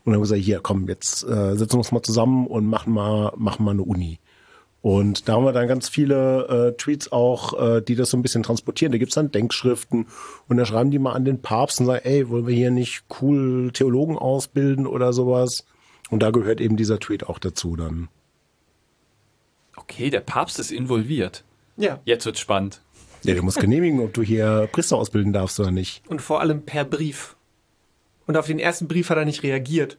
[0.04, 3.34] Und haben gesagt, hier, komm, jetzt äh, setzen wir uns mal zusammen und machen mal,
[3.38, 4.20] machen mal eine Uni.
[4.86, 8.22] Und da haben wir dann ganz viele äh, Tweets auch, äh, die das so ein
[8.22, 8.92] bisschen transportieren.
[8.92, 10.06] Da gibt's dann Denkschriften
[10.48, 13.04] und da schreiben die mal an den Papst und sagen, ey, wollen wir hier nicht
[13.20, 15.66] cool Theologen ausbilden oder sowas?
[16.12, 18.10] Und da gehört eben dieser Tweet auch dazu dann.
[19.76, 21.44] Okay, der Papst ist involviert.
[21.78, 22.00] Ja.
[22.06, 22.84] Jetzt wird's spannend.
[23.24, 26.08] Ja, du musst genehmigen, ob du hier Priester ausbilden darfst oder nicht.
[26.10, 27.36] Und vor allem per Brief.
[28.28, 29.98] Und auf den ersten Brief hat er nicht reagiert.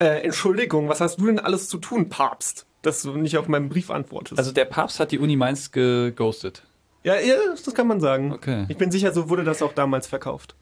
[0.00, 2.66] Äh, Entschuldigung, was hast du denn alles zu tun, Papst?
[2.82, 4.38] Dass du nicht auf meinen Brief antwortest.
[4.38, 6.62] Also der Papst hat die Uni Mainz geghostet.
[7.02, 8.32] ja, ja, das kann man sagen.
[8.32, 8.66] Okay.
[8.68, 10.54] Ich bin sicher, so wurde das auch damals verkauft.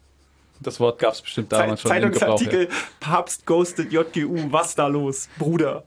[0.59, 2.21] Das Wort gab's bestimmt Zeit, damals schon im Gebrauch.
[2.21, 2.37] Ja.
[2.37, 5.83] Zeitungsartikel, Papst ghostet JGU, was da los, Bruder?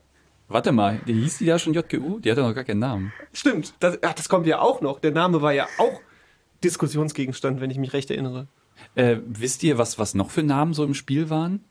[0.49, 2.21] Warte mal, die hieß die da schon JGU?
[2.21, 3.13] Die hatte noch gar keinen Namen.
[3.33, 5.01] Stimmt, das, ach, das kommt ja auch noch.
[5.01, 6.01] Der Name war ja auch
[6.65, 8.47] Diskussionsgegenstand, wenn ich mich recht erinnere.
[8.95, 11.65] Äh, wisst ihr, was, was noch für Namen so im Spiel waren?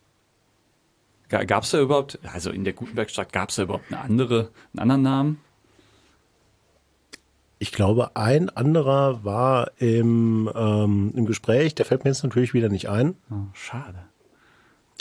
[1.29, 5.01] Ga- Gab's da überhaupt, also in der Gutenbergstadt gab's da überhaupt eine andere, einen anderen
[5.01, 5.39] Namen?
[7.61, 12.69] Ich glaube, ein anderer war im, ähm, im Gespräch, der fällt mir jetzt natürlich wieder
[12.69, 13.15] nicht ein.
[13.29, 13.99] Oh, schade.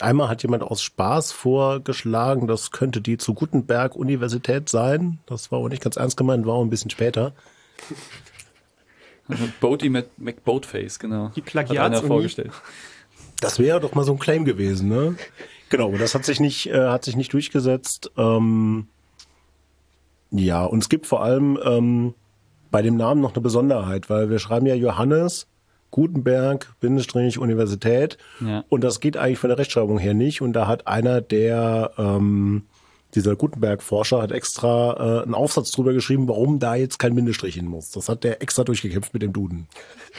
[0.01, 5.19] Einmal hat jemand aus Spaß vorgeschlagen, das könnte die zu Gutenberg Universität sein.
[5.25, 7.33] Das war aber nicht ganz ernst gemeint, war auch ein bisschen später.
[9.61, 11.29] Boaty mit McBoatface, genau.
[11.35, 11.85] Die Hat Plagiatsuni.
[11.97, 12.51] einer vorgestellt.
[13.39, 15.15] Das wäre doch mal so ein Claim gewesen, ne?
[15.69, 18.11] Genau, das hat sich nicht, äh, hat sich nicht durchgesetzt.
[18.17, 18.87] Ähm,
[20.31, 22.13] ja, und es gibt vor allem ähm,
[22.71, 25.47] bei dem Namen noch eine Besonderheit, weil wir schreiben ja Johannes
[25.91, 28.17] Gutenberg, Bindestrich, Universität.
[28.39, 28.63] Ja.
[28.69, 30.41] Und das geht eigentlich von der Rechtschreibung her nicht.
[30.41, 32.63] Und da hat einer der, ähm,
[33.15, 37.65] dieser Gutenberg-Forscher hat extra äh, einen Aufsatz drüber geschrieben, warum da jetzt kein Bindestrich hin
[37.65, 37.89] muss.
[37.89, 39.67] Das hat der extra durchgekämpft mit dem Duden.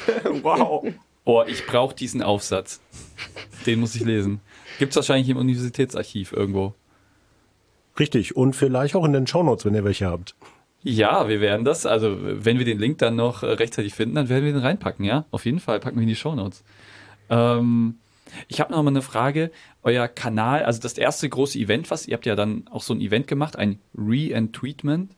[0.42, 0.86] Wow.
[1.24, 2.80] Oh, ich brauche diesen Aufsatz.
[3.66, 4.40] Den muss ich lesen.
[4.78, 6.74] Gibt's wahrscheinlich im Universitätsarchiv irgendwo.
[7.98, 8.36] Richtig.
[8.36, 10.34] Und vielleicht auch in den Shownotes, wenn ihr welche habt.
[10.82, 11.84] Ja, wir werden das.
[11.84, 15.04] Also, wenn wir den Link dann noch äh, rechtzeitig finden, dann werden wir den reinpacken,
[15.04, 15.26] ja?
[15.30, 16.64] Auf jeden Fall packen wir in die Shownotes.
[17.28, 17.98] Ähm,
[18.48, 19.50] ich habe noch mal eine Frage.
[19.82, 23.00] Euer Kanal, also das erste große Event, was ihr habt ja dann auch so ein
[23.00, 25.12] Event gemacht, ein Re-Entweetment.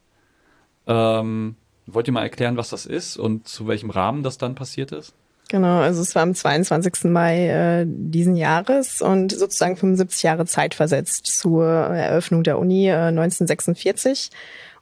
[0.86, 4.92] Ähm, wollt ihr mal erklären, was das ist und zu welchem Rahmen das dann passiert
[4.92, 5.14] ist?
[5.52, 7.10] Genau, also es war am 22.
[7.10, 12.94] Mai äh, diesen Jahres und sozusagen 75 Jahre Zeit versetzt zur Eröffnung der Uni äh,
[12.94, 14.30] 1946.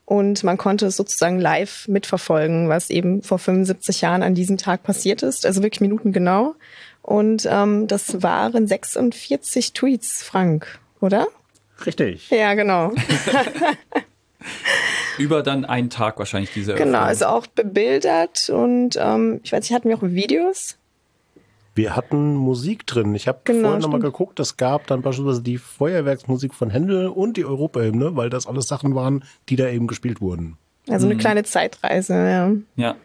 [0.05, 4.83] Und man konnte es sozusagen live mitverfolgen, was eben vor 75 Jahren an diesem Tag
[4.83, 6.55] passiert ist, also wirklich minutengenau.
[7.01, 11.27] Und ähm, das waren 46 Tweets, Frank, oder?
[11.85, 12.29] Richtig.
[12.29, 12.93] Ja, genau.
[15.17, 17.07] Über dann einen Tag wahrscheinlich diese Genau, Eröffnung.
[17.07, 20.77] also auch bebildert und ähm, ich weiß nicht, hatten wir auch Videos?
[21.75, 23.15] Wir hatten Musik drin.
[23.15, 27.37] Ich habe Genau, vorhin nochmal geguckt, es gab dann beispielsweise die Feuerwerksmusik von Händel und
[27.37, 30.57] die Europahymne, weil das alles Sachen waren, die da eben gespielt wurden.
[30.89, 32.51] Also eine kleine Zeitreise, ja.
[32.75, 32.95] Ja.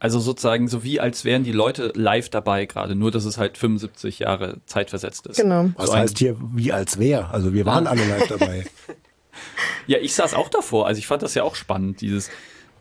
[0.00, 3.56] Also sozusagen so wie als wären die Leute live dabei gerade, nur dass es halt
[3.58, 5.38] 75 Jahre zeitversetzt ist.
[5.40, 5.70] Genau.
[5.76, 7.32] Was So heißt hier wie als wer?
[7.32, 8.64] Also wir waren alle live dabei.
[9.86, 10.86] Ja, ich saß auch davor.
[10.86, 12.30] Also ich fand das ja auch spannend, dieses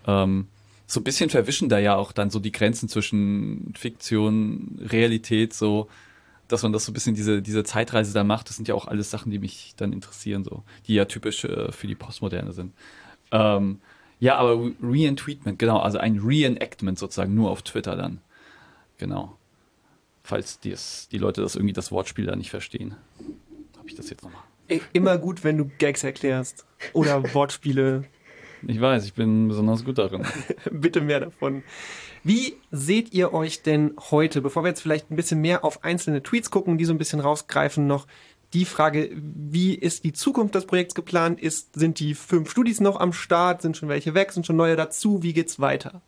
[0.05, 0.47] ähm,
[0.85, 5.89] so ein bisschen verwischen da ja auch dann so die Grenzen zwischen Fiktion, Realität, so,
[6.47, 8.47] dass man das so ein bisschen diese, diese Zeitreise da macht.
[8.49, 11.71] Das sind ja auch alles Sachen, die mich dann interessieren, so, die ja typisch äh,
[11.71, 12.73] für die Postmoderne sind.
[13.31, 13.81] Ähm,
[14.19, 18.21] ja, aber Re- Re-Entweetment, genau, also ein Reenactment sozusagen nur auf Twitter dann.
[18.97, 19.37] Genau.
[20.23, 22.95] Falls dies, die Leute das irgendwie das Wortspiel da nicht verstehen.
[23.77, 24.41] Habe ich das jetzt nochmal?
[24.93, 26.65] Immer gut, wenn du Gags erklärst.
[26.93, 28.05] Oder Wortspiele.
[28.65, 30.25] Ich weiß, ich bin besonders gut darin.
[30.71, 31.63] Bitte mehr davon.
[32.23, 36.23] Wie seht ihr euch denn heute, bevor wir jetzt vielleicht ein bisschen mehr auf einzelne
[36.23, 38.07] Tweets gucken, die so ein bisschen rausgreifen, noch
[38.53, 41.39] die Frage, wie ist die Zukunft des Projekts geplant?
[41.39, 43.61] Ist, sind die fünf Studis noch am Start?
[43.61, 44.31] Sind schon welche weg?
[44.31, 45.21] Sind schon neue dazu?
[45.21, 46.01] Wie geht's weiter?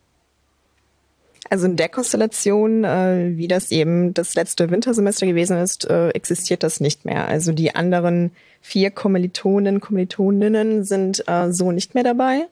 [1.49, 6.61] Also in der Konstellation, äh, wie das eben das letzte Wintersemester gewesen ist, äh, existiert
[6.61, 7.27] das nicht mehr.
[7.27, 8.31] Also die anderen
[8.61, 12.47] vier Kommilitonen, Kommilitoninnen sind äh, so nicht mehr dabei.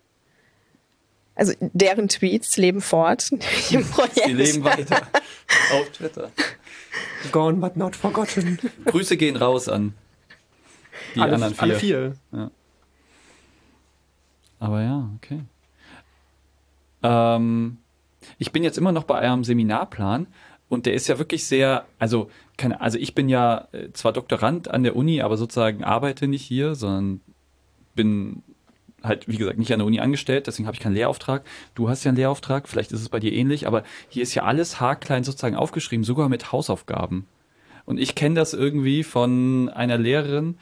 [1.35, 3.29] Also deren Tweets leben fort
[3.69, 4.25] im Projekt.
[4.25, 5.07] Sie leben weiter
[5.71, 6.31] auf Twitter.
[7.31, 8.57] Gone but not forgotten.
[8.85, 9.93] Grüße gehen raus an
[11.13, 11.63] die alle, anderen vier.
[11.63, 12.51] alle vier.
[14.59, 15.41] Aber ja, okay.
[17.03, 17.77] Ähm,
[18.37, 20.27] ich bin jetzt immer noch bei eurem Seminarplan
[20.69, 24.69] und der ist ja wirklich sehr, also keine, also ich bin ja äh, zwar Doktorand
[24.69, 27.21] an der Uni, aber sozusagen arbeite nicht hier, sondern
[27.95, 28.43] bin
[29.03, 31.43] halt, wie gesagt, nicht an der Uni angestellt, deswegen habe ich keinen Lehrauftrag.
[31.75, 34.43] Du hast ja einen Lehrauftrag, vielleicht ist es bei dir ähnlich, aber hier ist ja
[34.43, 37.27] alles haarklein sozusagen aufgeschrieben, sogar mit Hausaufgaben.
[37.85, 40.57] Und ich kenne das irgendwie von einer Lehrerin,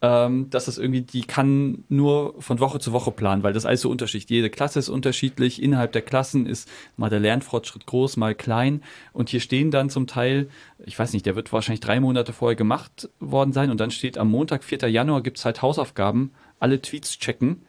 [0.00, 3.80] ähm, dass das irgendwie, die kann nur von Woche zu Woche planen, weil das alles
[3.80, 4.30] so unterschiedlich.
[4.30, 8.82] Jede Klasse ist unterschiedlich, innerhalb der Klassen ist mal der Lernfortschritt groß, mal klein.
[9.12, 10.48] Und hier stehen dann zum Teil,
[10.84, 14.18] ich weiß nicht, der wird wahrscheinlich drei Monate vorher gemacht worden sein und dann steht
[14.18, 14.88] am Montag, 4.
[14.88, 17.62] Januar, gibt's halt Hausaufgaben, alle Tweets checken,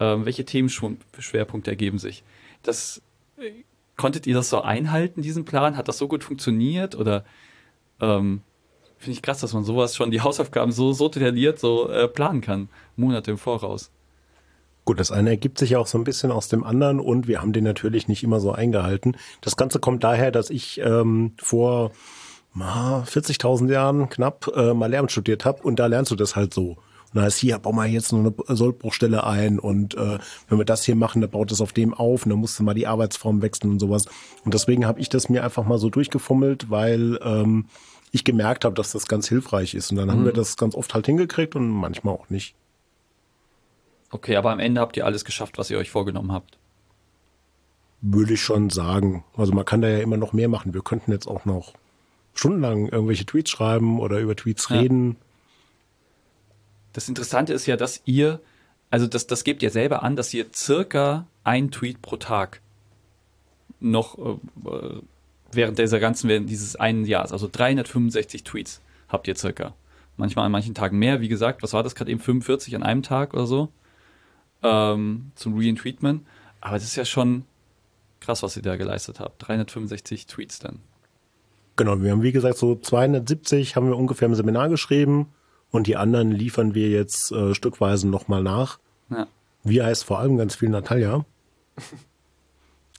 [0.00, 2.24] ähm, welche Themenschwerpunkte ergeben sich.
[2.64, 3.00] Das
[3.38, 3.62] äh,
[3.96, 5.76] konntet ihr das so einhalten, diesen Plan?
[5.76, 7.24] Hat das so gut funktioniert oder
[8.00, 8.42] ähm,
[9.00, 12.42] Finde ich krass, dass man sowas schon, die Hausaufgaben so, so detailliert so äh, planen
[12.42, 12.68] kann.
[12.96, 13.90] Monate im Voraus.
[14.84, 17.40] Gut, das eine ergibt sich ja auch so ein bisschen aus dem anderen und wir
[17.40, 19.16] haben den natürlich nicht immer so eingehalten.
[19.40, 21.92] Das Ganze kommt daher, dass ich ähm, vor
[22.58, 26.52] ah, 40.000 Jahren knapp äh, mal Lehramt studiert habe und da lernst du das halt
[26.52, 26.70] so.
[27.12, 30.66] Und da heißt hier, bau mal jetzt nur eine Sollbruchstelle ein und äh, wenn wir
[30.66, 32.86] das hier machen, dann baut das auf dem auf und dann musst du mal die
[32.86, 34.04] Arbeitsform wechseln und sowas.
[34.44, 37.66] Und deswegen habe ich das mir einfach mal so durchgefummelt, weil ähm,
[38.12, 39.90] ich gemerkt habe, dass das ganz hilfreich ist.
[39.90, 42.54] Und dann haben wir das ganz oft halt hingekriegt und manchmal auch nicht.
[44.10, 46.58] Okay, aber am Ende habt ihr alles geschafft, was ihr euch vorgenommen habt.
[48.00, 49.24] Würde ich schon sagen.
[49.36, 50.74] Also man kann da ja immer noch mehr machen.
[50.74, 51.74] Wir könnten jetzt auch noch
[52.34, 54.80] stundenlang irgendwelche Tweets schreiben oder über Tweets Ja.
[54.80, 55.16] reden.
[56.92, 58.40] Das Interessante ist ja, dass ihr,
[58.90, 62.60] also das, das gebt ihr selber an, dass ihr circa ein Tweet pro Tag
[63.78, 65.00] noch äh, äh,
[65.52, 69.74] während dieser ganzen, während dieses einen Jahres, also 365 Tweets habt ihr circa.
[70.16, 73.02] Manchmal an manchen Tagen mehr, wie gesagt, was war das gerade eben, 45 an einem
[73.02, 73.68] Tag oder so
[74.62, 76.26] ähm, zum Retweetment.
[76.60, 77.44] Aber das ist ja schon
[78.20, 79.46] krass, was ihr da geleistet habt.
[79.46, 80.80] 365 Tweets dann.
[81.76, 85.32] Genau, wir haben wie gesagt so 270 haben wir ungefähr im Seminar geschrieben
[85.70, 88.78] und die anderen liefern wir jetzt äh, stückweise nochmal nach.
[89.08, 89.26] Ja.
[89.64, 91.24] Wir heißt vor allem ganz viel Natalia,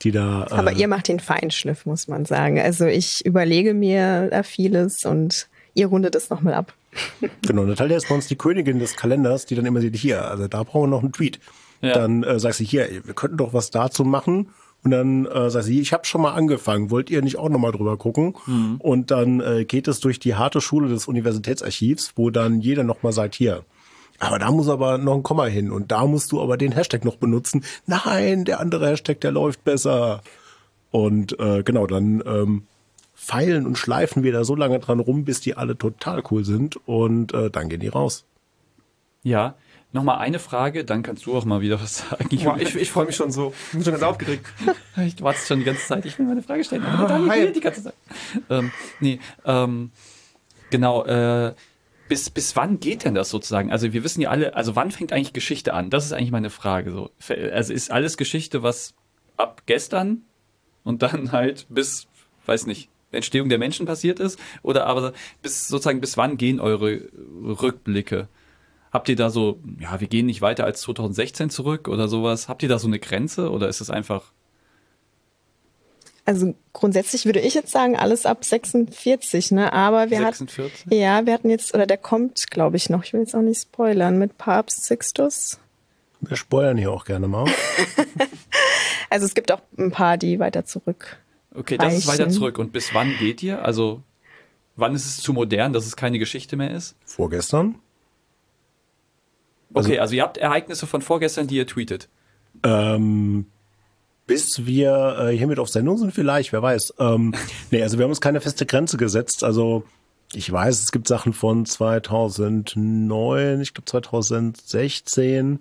[0.03, 0.47] die da.
[0.49, 2.59] Äh, Aber ihr macht den Feinschliff, muss man sagen.
[2.59, 6.73] Also ich überlege mir da vieles und ihr rundet es nochmal ab.
[7.47, 10.47] Genau, Natalia ist bei uns die Königin des Kalenders, die dann immer sieht, hier, also
[10.47, 11.39] da brauchen wir noch einen Tweet.
[11.81, 11.93] Ja.
[11.93, 14.49] Dann äh, sagt sie, hier, wir könnten doch was dazu machen.
[14.83, 17.71] Und dann äh, sagt sie, ich habe schon mal angefangen, wollt ihr nicht auch nochmal
[17.71, 18.35] drüber gucken?
[18.79, 23.13] Und dann äh, geht es durch die harte Schule des Universitätsarchivs, wo dann jeder nochmal
[23.13, 23.63] sagt, hier,
[24.21, 27.03] aber da muss aber noch ein Komma hin und da musst du aber den Hashtag
[27.03, 27.65] noch benutzen.
[27.87, 30.21] Nein, der andere Hashtag, der läuft besser.
[30.91, 32.67] Und äh, genau, dann ähm,
[33.15, 36.77] feilen und schleifen wir da so lange dran rum, bis die alle total cool sind
[36.87, 38.25] und äh, dann gehen die raus.
[39.23, 39.55] Ja,
[39.91, 42.29] nochmal eine Frage, dann kannst du auch mal wieder was sagen.
[42.43, 43.53] Boah, ich ich freue mich schon so.
[43.67, 44.45] Ich bin schon ganz aufgeregt.
[44.97, 46.83] Ich warte schon die ganze Zeit, ich will meine Frage stellen.
[46.83, 47.41] Aber hi.
[47.41, 47.95] will die ganze Zeit.
[48.51, 49.89] Ähm, nee, ähm,
[50.69, 51.53] genau, äh,
[52.11, 53.71] bis, bis wann geht denn das sozusagen?
[53.71, 55.89] Also wir wissen ja alle, also wann fängt eigentlich Geschichte an?
[55.89, 56.91] Das ist eigentlich meine Frage.
[56.91, 57.09] So.
[57.53, 58.95] Also ist alles Geschichte, was
[59.37, 60.23] ab gestern
[60.83, 62.09] und dann halt bis,
[62.47, 64.37] weiß nicht, Entstehung der Menschen passiert ist?
[64.61, 67.07] Oder aber bis sozusagen, bis wann gehen eure
[67.45, 68.27] Rückblicke?
[68.91, 72.49] Habt ihr da so, ja, wir gehen nicht weiter als 2016 zurück oder sowas?
[72.49, 74.33] Habt ihr da so eine Grenze oder ist es einfach
[76.25, 79.73] Also grundsätzlich würde ich jetzt sagen, alles ab 46, ne?
[79.73, 80.85] Aber wir 46?
[80.85, 80.93] hatten.
[80.93, 83.03] Ja, wir hatten jetzt, oder der kommt, glaube ich, noch.
[83.03, 85.59] Ich will jetzt auch nicht spoilern, mit Papst Sixtus.
[86.19, 87.45] Wir spoilern hier auch gerne mal.
[89.11, 91.17] Also es gibt auch ein paar, die weiter zurück.
[91.53, 92.57] Okay, das ist weiter zurück.
[92.57, 93.63] Und bis wann geht ihr?
[93.63, 94.01] Also,
[94.77, 96.95] wann ist es zu modern, dass es keine Geschichte mehr ist?
[97.03, 97.75] Vorgestern.
[99.73, 102.07] Okay, also, ihr habt Ereignisse von vorgestern, die ihr tweetet.
[102.63, 103.47] Ähm,
[104.31, 106.93] bis wir äh, hiermit auf Sendung sind, vielleicht, wer weiß.
[106.99, 107.33] Ähm,
[107.71, 109.43] nee, also wir haben uns keine feste Grenze gesetzt.
[109.43, 109.83] Also
[110.31, 115.59] ich weiß, es gibt Sachen von 2009, ich glaube 2016.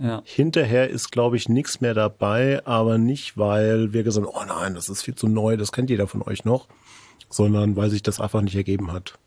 [0.00, 0.22] Ja.
[0.24, 4.74] Hinterher ist, glaube ich, nichts mehr dabei, aber nicht, weil wir gesagt haben, oh nein,
[4.74, 6.68] das ist viel zu neu, das kennt jeder von euch noch,
[7.28, 9.18] sondern weil sich das einfach nicht ergeben hat.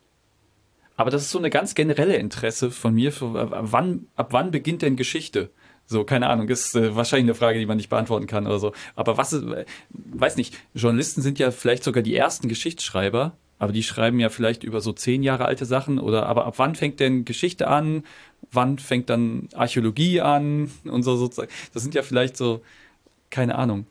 [0.96, 3.12] Aber das ist so eine ganz generelle Interesse von mir.
[3.12, 5.50] Für, äh, wann, ab wann beginnt denn Geschichte?
[5.92, 8.72] So, keine Ahnung, ist äh, wahrscheinlich eine Frage, die man nicht beantworten kann oder so.
[8.96, 13.74] Aber was ist, äh, weiß nicht, Journalisten sind ja vielleicht sogar die ersten Geschichtsschreiber, aber
[13.74, 17.02] die schreiben ja vielleicht über so zehn Jahre alte Sachen oder aber ab wann fängt
[17.02, 18.06] denn Geschichte an?
[18.54, 21.52] Wann fängt dann Archäologie an und so sozusagen?
[21.74, 22.62] Das sind ja vielleicht so,
[23.30, 23.86] keine Ahnung.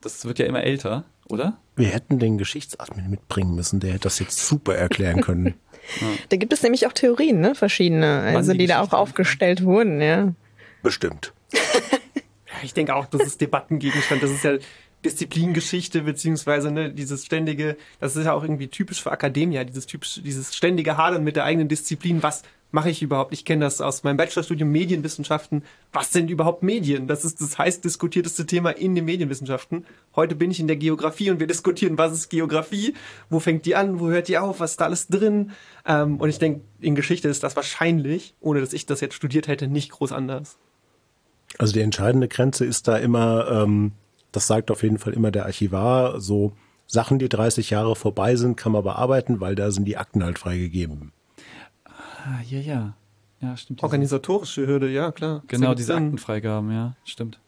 [0.00, 1.56] Das wird ja immer älter, oder?
[1.76, 5.54] Wir hätten den Geschichtsadmin mitbringen müssen, der hätte das jetzt super erklären können.
[6.28, 7.54] Da gibt es nämlich auch Theorien, ne?
[7.54, 10.34] Verschiedene, also die die, da auch aufgestellt wurden, ja.
[10.82, 11.32] Bestimmt.
[12.64, 14.20] Ich denke auch, das ist Debattengegenstand.
[14.20, 14.58] Das ist ja
[15.04, 20.20] Disziplingeschichte, beziehungsweise ne, dieses ständige, das ist ja auch irgendwie typisch für Akademia, dieses typisch,
[20.24, 22.22] dieses ständige Hadern mit der eigenen Disziplin.
[22.22, 23.32] Was mache ich überhaupt?
[23.32, 25.62] Ich kenne das aus meinem Bachelorstudium Medienwissenschaften.
[25.92, 27.06] Was sind überhaupt Medien?
[27.06, 29.86] Das ist das heiß diskutierteste Thema in den Medienwissenschaften.
[30.16, 32.94] Heute bin ich in der Geografie und wir diskutieren, was ist Geografie?
[33.30, 34.00] Wo fängt die an?
[34.00, 34.58] Wo hört die auf?
[34.58, 35.52] Was ist da alles drin?
[35.86, 39.46] Ähm, und ich denke, in Geschichte ist das wahrscheinlich, ohne dass ich das jetzt studiert
[39.46, 40.58] hätte, nicht groß anders.
[41.56, 43.92] Also die entscheidende Grenze ist da immer, ähm,
[44.32, 46.52] das sagt auf jeden Fall immer der Archivar, so
[46.86, 50.38] Sachen, die 30 Jahre vorbei sind, kann man bearbeiten, weil da sind die Akten halt
[50.38, 51.12] freigegeben.
[51.84, 52.94] Ah, ja, ja.
[53.40, 53.82] Ja, stimmt.
[53.82, 55.42] Organisatorische Hürde, ja klar.
[55.46, 56.04] Genau, diese Sinn.
[56.06, 57.38] Aktenfreigaben, ja, stimmt.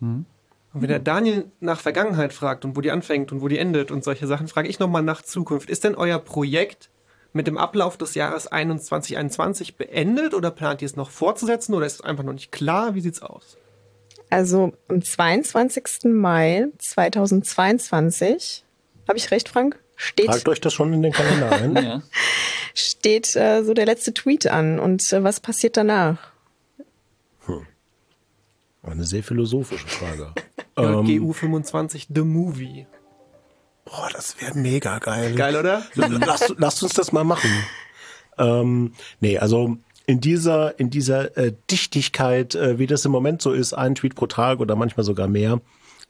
[0.00, 0.26] Und
[0.72, 4.04] wenn der Daniel nach Vergangenheit fragt und wo die anfängt und wo die endet und
[4.04, 5.70] solche Sachen, frage ich nochmal nach Zukunft.
[5.70, 6.90] Ist denn euer Projekt
[7.34, 11.94] mit dem Ablauf des Jahres 2021 beendet oder plant ihr es noch fortzusetzen oder ist
[11.94, 12.94] es einfach noch nicht klar?
[12.94, 13.58] Wie sieht's aus?
[14.30, 16.04] Also am 22.
[16.04, 18.64] Mai 2022,
[19.06, 19.78] habe ich recht, Frank?
[19.96, 21.76] Steht, Tragt euch das schon in den Kalender ein.
[21.84, 22.02] Ja.
[22.74, 24.80] steht äh, so der letzte Tweet an.
[24.80, 26.32] Und äh, was passiert danach?
[28.82, 30.32] Eine sehr philosophische Frage.
[30.76, 32.86] Ja, ähm, GU25 The Movie.
[33.84, 35.34] Boah, das wäre mega geil.
[35.34, 35.82] Geil, oder?
[35.94, 37.50] Lasst, lasst uns das mal machen.
[38.38, 43.52] Ähm, nee, also in dieser, in dieser äh, Dichtigkeit, äh, wie das im Moment so
[43.52, 45.60] ist, ein Tweet pro Tag oder manchmal sogar mehr,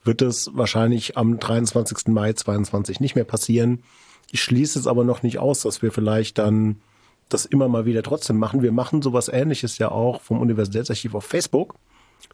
[0.02, 2.08] wird es wahrscheinlich am 23.
[2.08, 3.82] Mai 22 nicht mehr passieren.
[4.30, 6.80] Ich schließe es aber noch nicht aus, dass wir vielleicht dann
[7.28, 8.62] das immer mal wieder trotzdem machen.
[8.62, 11.74] Wir machen sowas ähnliches ja auch vom Universitätsarchiv auf Facebook.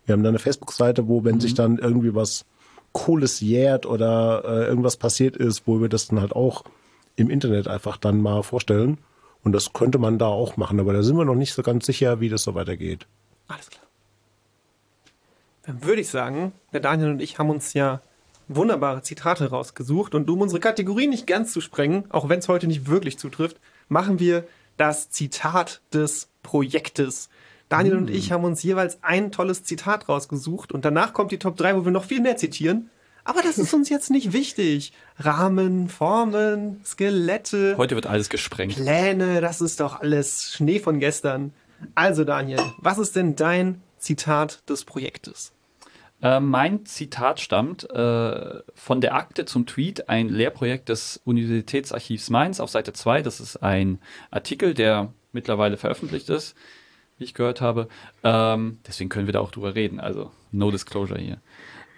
[0.06, 2.44] Wir haben da eine Facebook-Seite, wo, wenn sich dann irgendwie was
[2.92, 6.64] Cooles jährt oder äh, irgendwas passiert ist, wo wir das dann halt auch
[7.16, 8.98] im Internet einfach dann mal vorstellen.
[9.42, 11.86] Und das könnte man da auch machen, aber da sind wir noch nicht so ganz
[11.86, 13.06] sicher, wie das so weitergeht.
[13.48, 13.84] Alles klar.
[15.62, 18.00] Dann würde ich sagen, der Daniel und ich haben uns ja
[18.48, 22.66] wunderbare Zitate rausgesucht und um unsere Kategorie nicht ganz zu sprengen, auch wenn es heute
[22.66, 24.44] nicht wirklich zutrifft, machen wir
[24.76, 27.28] das Zitat des Projektes.
[27.70, 31.56] Daniel und ich haben uns jeweils ein tolles Zitat rausgesucht und danach kommt die Top
[31.56, 32.90] 3, wo wir noch viel mehr zitieren.
[33.22, 34.92] Aber das ist uns jetzt nicht wichtig.
[35.18, 38.74] Rahmen, Formen, Skelette, Heute wird alles gesprengt.
[38.74, 41.52] Pläne, das ist doch alles Schnee von gestern.
[41.94, 45.52] Also Daniel, was ist denn dein Zitat des Projektes?
[46.22, 52.58] Äh, mein Zitat stammt äh, von der Akte zum Tweet, ein Lehrprojekt des Universitätsarchivs Mainz
[52.58, 53.22] auf Seite 2.
[53.22, 54.00] Das ist ein
[54.32, 56.56] Artikel, der mittlerweile veröffentlicht ist,
[57.20, 57.88] wie ich gehört habe.
[58.24, 60.00] Ähm, deswegen können wir da auch drüber reden.
[60.00, 61.38] Also no disclosure hier.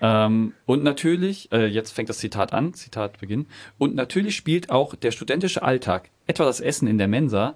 [0.00, 3.46] Ähm, und natürlich, äh, jetzt fängt das Zitat an, Zitat Beginn.
[3.78, 7.54] Und natürlich spielt auch der studentische Alltag, etwa das Essen in der Mensa,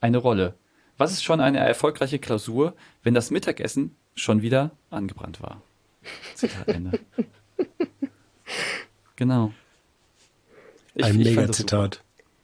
[0.00, 0.54] eine Rolle.
[0.96, 5.60] Was ist schon eine erfolgreiche Klausur, wenn das Mittagessen schon wieder angebrannt war?
[6.34, 6.98] Zitat Ende.
[9.16, 9.52] Genau.
[10.94, 11.34] Ich- Ein ich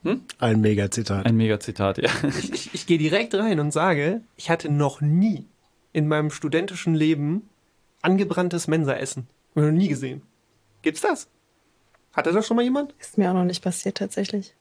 [0.05, 0.27] Mega-Zitat.
[0.39, 1.27] Ein Mega-Zitat.
[1.27, 2.11] Ein Mega-Zitat, ja.
[2.53, 5.47] Ich, ich gehe direkt rein und sage, ich hatte noch nie
[5.93, 7.49] in meinem studentischen Leben
[8.03, 9.27] angebranntes Mensaessen.
[9.55, 10.23] Ich Noch nie gesehen.
[10.83, 11.29] Gibt's das?
[12.13, 12.95] Hatte das schon mal jemand?
[13.01, 14.55] Ist mir auch noch nicht passiert tatsächlich.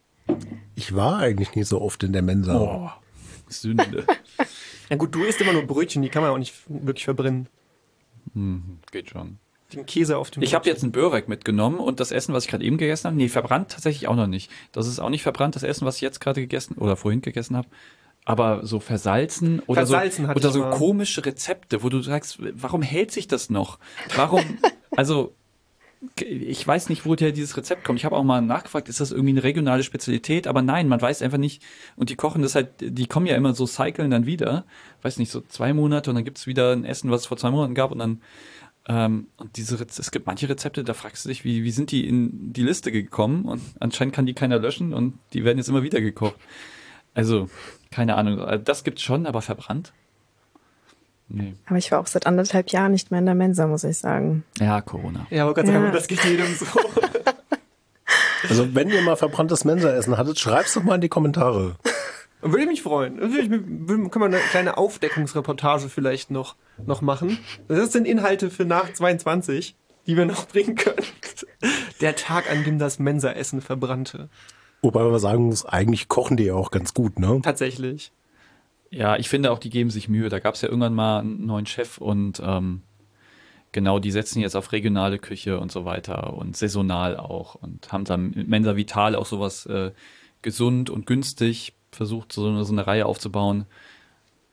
[0.76, 2.58] Ich war eigentlich nie so oft in der Mensa.
[2.58, 2.90] Oh,
[3.50, 4.06] Sünde.
[4.90, 7.48] Ja gut, du isst immer nur Brötchen, die kann man auch nicht wirklich verbrennen.
[8.34, 9.40] Hm, geht schon.
[9.74, 12.50] Den Käse auf dem Ich habe jetzt einen Börek mitgenommen und das Essen, was ich
[12.50, 14.50] gerade eben gegessen habe, nee, verbrannt tatsächlich auch noch nicht.
[14.72, 17.56] Das ist auch nicht verbrannt, das Essen, was ich jetzt gerade gegessen oder vorhin gegessen
[17.56, 17.68] habe.
[18.26, 20.70] Aber so versalzen oder Versalzen so, oder so mal.
[20.72, 23.80] komische Rezepte, wo du sagst, warum hält sich das noch?
[24.16, 24.44] Warum,
[24.92, 25.34] also
[26.26, 28.00] ich weiß nicht, woher dieses Rezept kommt.
[28.00, 30.48] Ich habe auch mal nachgefragt, ist das irgendwie eine regionale Spezialität?
[30.48, 31.64] Aber nein, man weiß einfach nicht.
[31.96, 34.66] Und die kochen das halt, die kommen ja immer so, cyclen dann wieder.
[35.02, 37.52] Weiß nicht, so zwei Monate und dann gibt's wieder ein Essen, was es vor zwei
[37.52, 38.22] Monaten gab und dann
[38.88, 41.92] ähm, und diese Rez es gibt manche Rezepte, da fragst du dich, wie, wie sind
[41.92, 43.46] die in die Liste gekommen?
[43.46, 46.36] Und anscheinend kann die keiner löschen und die werden jetzt immer wieder gekocht.
[47.14, 47.50] Also,
[47.92, 48.40] keine Ahnung.
[48.42, 49.94] Also Das gibt's schon, aber verbrannt?
[51.30, 51.54] Nee.
[51.68, 54.44] Aber ich war auch seit anderthalb Jahren nicht mehr in der Mensa, muss ich sagen.
[54.60, 55.26] Ja, Corona.
[55.30, 55.92] Ja, aber Gott sei Dank, Ja.
[55.92, 56.66] das geht jedem so.
[58.50, 61.78] Also wenn ihr mal verbranntes Mensa-Essen hattet, schreibt's doch mal in die Kommentare.
[62.44, 63.20] Würde ich mich freuen.
[63.20, 67.38] Würde ich, würde, können wir eine kleine Aufdeckungsreportage vielleicht noch, noch machen.
[67.68, 69.76] Das sind Inhalte für nach 22,
[70.06, 71.06] die wir noch bringen können.
[72.02, 74.30] Der Tag, an dem das Mensa-Essen verbrannte.
[74.82, 77.40] Wobei man sagen muss, eigentlich kochen die ja auch ganz gut, ne?
[77.42, 78.12] Tatsächlich.
[78.90, 80.28] Ja, ich finde auch, die geben sich Mühe.
[80.28, 82.82] Da gab's ja irgendwann mal einen neuen Chef und ähm,
[83.72, 88.04] genau, die setzen jetzt auf regionale Küche und so weiter und saisonal auch und haben
[88.04, 89.92] dann mit Mensa Vital auch sowas äh,
[90.42, 93.66] gesund und günstig versucht, so eine, so eine Reihe aufzubauen.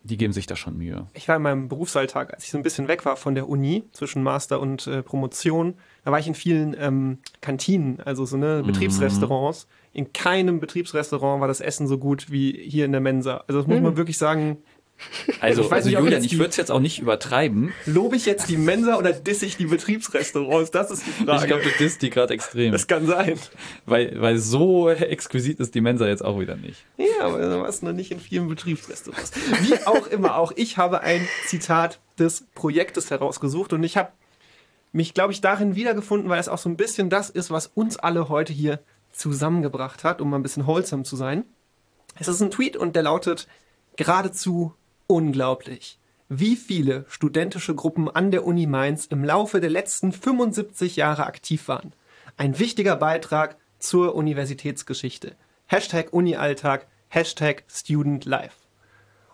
[0.03, 1.07] Die geben sich da schon Mühe.
[1.13, 3.85] Ich war in meinem Berufsalltag, als ich so ein bisschen weg war von der Uni,
[3.93, 5.75] zwischen Master und äh, Promotion,
[6.05, 9.67] da war ich in vielen ähm, Kantinen, also so ne Betriebsrestaurants.
[9.93, 13.45] In keinem Betriebsrestaurant war das Essen so gut wie hier in der Mensa.
[13.47, 14.59] Also das muss man wirklich sagen.
[15.41, 17.73] Also, Ich weiß also nicht, Julian, ich die- würde es jetzt auch nicht übertreiben.
[17.87, 20.71] Lobe ich jetzt die Mensa oder disse ich die Betriebsrestaurants?
[20.71, 21.47] Das ist die Ich Frage.
[21.47, 22.73] glaube, du disst die gerade extrem.
[22.73, 23.39] das kann sein.
[23.87, 26.85] Weil, weil so exquisit ist die Mensa jetzt auch wieder nicht.
[26.99, 29.33] Ja, aber du warst noch nicht in vielen Betriebsrestaurants.
[29.63, 34.11] Wie auch immer, auch ich habe ein Zitat des Projektes herausgesucht und ich habe
[34.93, 37.97] mich, glaube ich, darin wiedergefunden, weil es auch so ein bisschen das ist, was uns
[37.97, 38.81] alle heute hier
[39.13, 41.45] zusammengebracht hat, um mal ein bisschen wholesome zu sein.
[42.19, 43.47] Es ist ein Tweet und der lautet
[43.97, 44.75] geradezu
[45.11, 45.99] unglaublich.
[46.29, 51.67] Wie viele studentische Gruppen an der Uni Mainz im Laufe der letzten 75 Jahre aktiv
[51.67, 51.93] waren.
[52.37, 55.35] Ein wichtiger Beitrag zur Universitätsgeschichte.
[55.67, 58.55] Hashtag Uni-Alltag, Hashtag Student Life.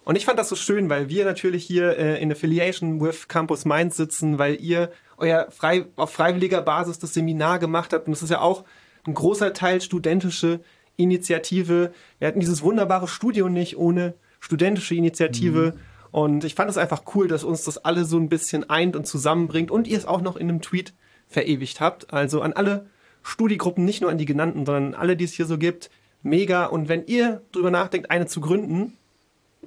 [0.05, 3.67] Und ich fand das so schön, weil wir natürlich hier äh, in Affiliation with Campus
[3.67, 8.07] Mainz sitzen, weil ihr euer frei, auf freiwilliger Basis das Seminar gemacht habt.
[8.07, 8.65] Und das ist ja auch
[9.07, 10.61] ein großer Teil studentische
[10.97, 11.93] Initiative.
[12.19, 14.15] Wir hatten dieses wunderbare Studio nicht ohne
[14.47, 15.75] studentische Initiative.
[16.13, 19.05] Und ich fand es einfach cool, dass uns das alle so ein bisschen eint und
[19.05, 20.95] zusammenbringt und ihr es auch noch in einem Tweet
[21.27, 22.13] verewigt habt.
[22.13, 22.87] Also an alle
[23.25, 25.91] Studiegruppen, nicht nur an die genannten, sondern an alle, die es hier so gibt.
[26.23, 26.67] Mega.
[26.67, 28.93] Und wenn ihr drüber nachdenkt, eine zu gründen,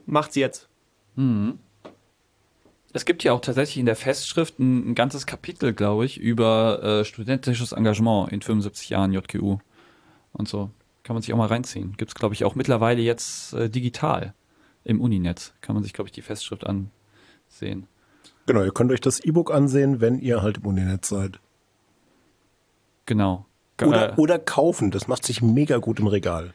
[0.06, 0.70] macht's jetzt.
[2.94, 6.82] Es gibt ja auch tatsächlich in der Festschrift ein, ein ganzes Kapitel, glaube ich, über
[6.82, 9.60] äh, studentisches Engagement in 75 Jahren JGU
[10.32, 10.72] und so.
[11.04, 11.96] Kann man sich auch mal reinziehen.
[11.98, 14.34] Gibt es, glaube ich, auch mittlerweile jetzt äh, digital
[14.84, 15.54] im Uninetz.
[15.62, 17.88] Kann man sich, glaube ich, die Festschrift ansehen.
[18.46, 21.40] Genau, ihr könnt euch das E-Book ansehen, wenn ihr halt im Uninetz seid.
[23.06, 23.46] Genau.
[23.82, 26.54] Oder, Äh, oder kaufen, das macht sich mega gut im Regal.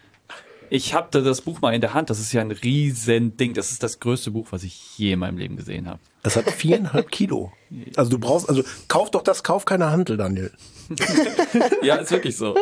[0.75, 2.11] Ich hatte das Buch mal in der Hand.
[2.11, 3.55] Das ist ja ein riesen Ding.
[3.55, 6.01] Das ist das größte Buch, was ich je in meinem Leben gesehen habe.
[6.25, 7.53] Das hat viereinhalb Kilo.
[7.97, 10.53] Also du brauchst, also kauf doch das, kauf keine Handel, Daniel.
[11.83, 12.57] Ja, ist wirklich so.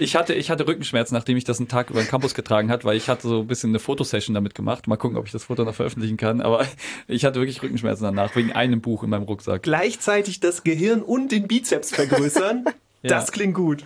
[0.00, 2.84] Ich hatte, ich hatte Rückenschmerzen, nachdem ich das einen Tag über den Campus getragen hat,
[2.84, 4.88] weil ich hatte so ein bisschen eine Fotosession damit gemacht.
[4.88, 6.40] Mal gucken, ob ich das Foto noch veröffentlichen kann.
[6.40, 6.66] Aber
[7.08, 9.62] ich hatte wirklich Rückenschmerzen danach, wegen einem Buch in meinem Rucksack.
[9.62, 12.64] Gleichzeitig das Gehirn und den Bizeps vergrößern.
[13.02, 13.08] Ja.
[13.08, 13.84] Das klingt gut.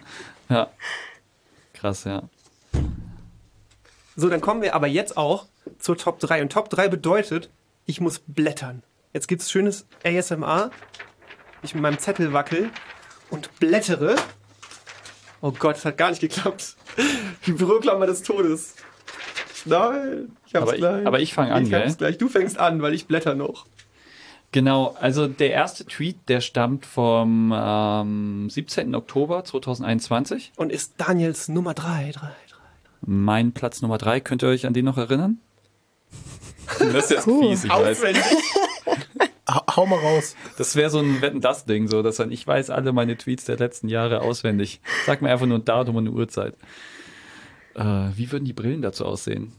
[0.48, 0.70] Ja.
[1.74, 2.22] Krass, ja.
[4.16, 5.46] So, dann kommen wir aber jetzt auch
[5.78, 6.42] zur Top 3.
[6.42, 7.50] Und Top 3 bedeutet,
[7.86, 8.82] ich muss blättern.
[9.12, 10.70] Jetzt gibt's schönes ASMR.
[11.62, 12.70] Ich mit meinem Zettel wackel
[13.30, 14.16] und blättere.
[15.40, 16.76] Oh Gott, es hat gar nicht geklappt.
[17.46, 18.76] Die Büroklammer des Todes.
[19.64, 21.06] Nein, ich hab's Aber ich- gleich.
[21.06, 21.94] aber ich fang an, ich hab's gell?
[21.96, 22.18] gleich.
[22.18, 23.66] Du fängst an, weil ich blätter noch.
[24.52, 28.94] Genau, also der erste Tweet, der stammt vom ähm, 17.
[28.94, 30.52] Oktober 2021.
[30.56, 32.28] Und ist Daniels Nummer 3, 3, 3.
[33.06, 35.38] Mein Platz Nummer drei, könnt ihr euch an den noch erinnern?
[36.78, 37.50] Das ist jetzt Puh.
[37.50, 37.98] fies, ich weiß.
[37.98, 38.22] Auswendig.
[39.46, 40.36] Ha, hau mal raus.
[40.56, 43.88] Das wäre so ein Wetten-Das-Ding, so, dass dann ich weiß alle meine Tweets der letzten
[43.88, 44.80] Jahre auswendig.
[45.04, 46.54] Sag mir einfach nur ein Datum und eine Uhrzeit.
[47.74, 47.84] Äh,
[48.14, 49.52] wie würden die Brillen dazu aussehen?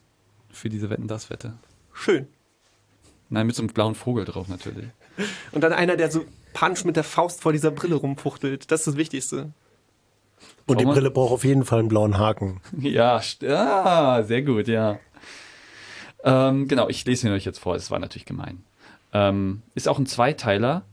[0.49, 1.53] Für diese Wetten-Das-Wette?
[1.93, 2.27] Schön.
[3.29, 4.87] Nein, mit so einem blauen Vogel drauf natürlich.
[5.51, 8.71] Und dann einer, der so Punch mit der Faust vor dieser Brille rumfuchtelt.
[8.71, 9.51] Das ist das Wichtigste.
[10.67, 10.85] Und die.
[10.85, 12.61] Brille braucht auf jeden Fall einen blauen Haken.
[12.77, 14.99] Ja, ah, sehr gut, ja.
[16.23, 17.75] Ähm, genau, ich lese ihn euch jetzt vor.
[17.75, 18.63] Es war natürlich gemein.
[19.13, 20.83] Ähm, ist auch ein Zweiteiler.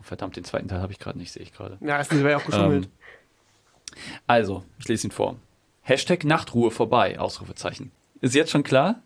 [0.00, 1.78] verdammt, den zweiten Teil habe ich gerade nicht, sehe ich gerade.
[1.80, 2.86] Ja, das wäre ja auch geschummelt.
[2.86, 2.92] Ähm,
[4.26, 5.36] also, ich lese ihn vor.
[5.82, 7.92] Hashtag Nachtruhe vorbei, Ausrufezeichen.
[8.20, 9.02] Ist jetzt schon klar?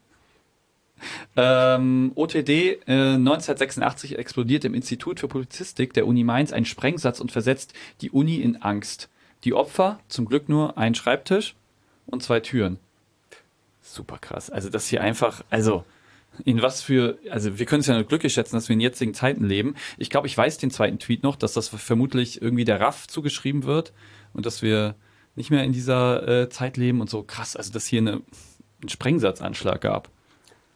[1.37, 7.33] Ähm, OTD äh, 1986 explodiert im Institut für Publizistik der Uni Mainz ein Sprengsatz und
[7.33, 9.09] versetzt die Uni in Angst.
[9.45, 11.55] Die Opfer, zum Glück nur ein Schreibtisch
[12.07, 12.79] und zwei Türen.
[13.81, 14.51] Super krass.
[14.51, 15.85] Also das hier einfach, also
[16.45, 19.15] in was für, also wir können es ja nur glücklich schätzen, dass wir in jetzigen
[19.15, 19.75] Zeiten leben.
[19.99, 23.65] Ich glaube, ich weiß den zweiten Tweet noch, dass das vermutlich irgendwie der RAF zugeschrieben
[23.65, 23.93] wird
[24.33, 24.95] und dass wir
[25.35, 28.23] nicht mehr in dieser äh, Zeit leben und so krass, also dass hier eine,
[28.81, 30.11] einen Sprengsatzanschlag gab.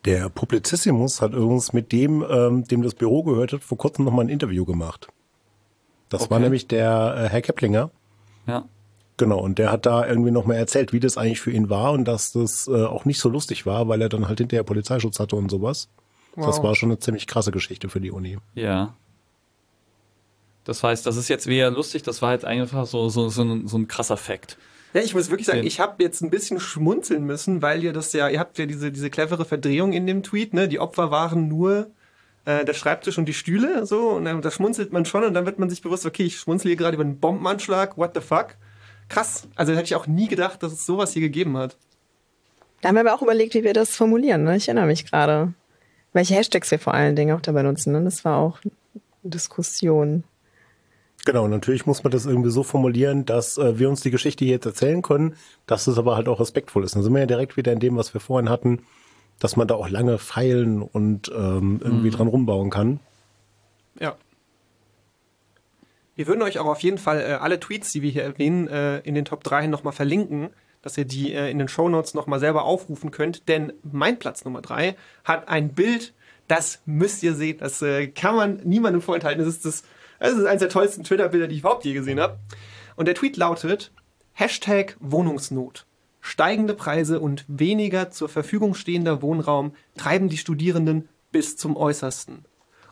[0.06, 4.24] Der Publizissimus hat übrigens mit dem, ähm, dem das Büro gehört hat, vor kurzem nochmal
[4.26, 5.08] ein Interview gemacht.
[6.08, 6.30] Das Okay.
[6.30, 7.90] war nämlich der äh, Herr Keplinger.
[8.46, 8.64] Ja.
[9.16, 12.04] Genau, und der hat da irgendwie nochmal erzählt, wie das eigentlich für ihn war und
[12.04, 15.36] dass das äh, auch nicht so lustig war, weil er dann halt hinterher Polizeischutz hatte
[15.36, 15.88] und sowas.
[16.36, 16.62] Das Wow.
[16.64, 18.38] war schon eine ziemlich krasse Geschichte für die Uni.
[18.54, 18.94] Ja.
[20.64, 23.66] Das heißt, das ist jetzt weder lustig, das war jetzt einfach so, so, so, ein,
[23.68, 24.58] so ein krasser Fakt.
[24.96, 28.14] Ja, ich muss wirklich sagen, ich habe jetzt ein bisschen schmunzeln müssen, weil ihr das
[28.14, 30.68] ja, ihr habt ja diese, diese clevere Verdrehung in dem Tweet, ne?
[30.68, 31.90] Die Opfer waren nur
[32.46, 35.44] äh, der Schreibtisch und die Stühle, so, und dann, da schmunzelt man schon und dann
[35.44, 38.56] wird man sich bewusst, okay, ich schmunzel hier gerade über einen Bombenanschlag, what the fuck?
[39.10, 39.46] Krass.
[39.54, 41.76] Also hätte ich auch nie gedacht, dass es sowas hier gegeben hat.
[42.80, 44.44] Da haben wir aber auch überlegt, wie wir das formulieren.
[44.44, 44.56] Ne?
[44.56, 45.52] Ich erinnere mich gerade.
[46.14, 47.92] Welche Hashtags wir vor allen Dingen auch dabei nutzen.
[47.92, 48.02] Ne?
[48.02, 48.72] Das war auch eine
[49.24, 50.24] Diskussion.
[51.26, 54.54] Genau, natürlich muss man das irgendwie so formulieren, dass äh, wir uns die Geschichte hier
[54.54, 55.34] jetzt erzählen können,
[55.66, 56.94] dass es aber halt auch respektvoll ist.
[56.94, 58.84] Dann sind wir ja direkt wieder in dem, was wir vorhin hatten,
[59.40, 63.00] dass man da auch lange feilen und ähm, irgendwie dran rumbauen kann.
[63.98, 64.14] Ja.
[66.14, 69.00] Wir würden euch auch auf jeden Fall äh, alle Tweets, die wir hier erwähnen, äh,
[69.00, 70.50] in den Top 3 nochmal verlinken,
[70.80, 73.48] dass ihr die äh, in den Shownotes nochmal selber aufrufen könnt.
[73.48, 76.14] Denn mein Platz Nummer 3 hat ein Bild,
[76.46, 77.58] das müsst ihr sehen.
[77.58, 79.44] Das äh, kann man niemandem vorenthalten.
[79.44, 79.82] Das ist, das,
[80.18, 82.38] das ist eines der tollsten Twitter-Bilder, die ich überhaupt je gesehen habe.
[82.96, 83.92] Und der Tweet lautet:
[84.32, 85.86] Hashtag Wohnungsnot.
[86.20, 92.44] Steigende Preise und weniger zur Verfügung stehender Wohnraum treiben die Studierenden bis zum Äußersten.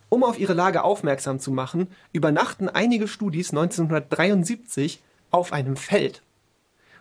[0.08, 6.22] Um auf ihre Lage aufmerksam zu machen, übernachten einige Studis 1973 auf einem Feld.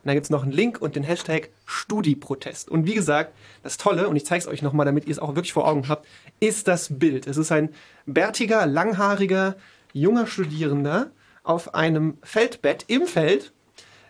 [0.03, 2.69] Und da gibt es noch einen Link und den Hashtag Studiprotest.
[2.69, 5.35] Und wie gesagt, das Tolle, und ich zeige es euch nochmal, damit ihr es auch
[5.35, 6.07] wirklich vor Augen habt,
[6.39, 7.27] ist das Bild.
[7.27, 7.69] Es ist ein
[8.05, 9.55] bärtiger, langhaariger,
[9.93, 11.11] junger Studierender
[11.43, 13.53] auf einem Feldbett im Feld.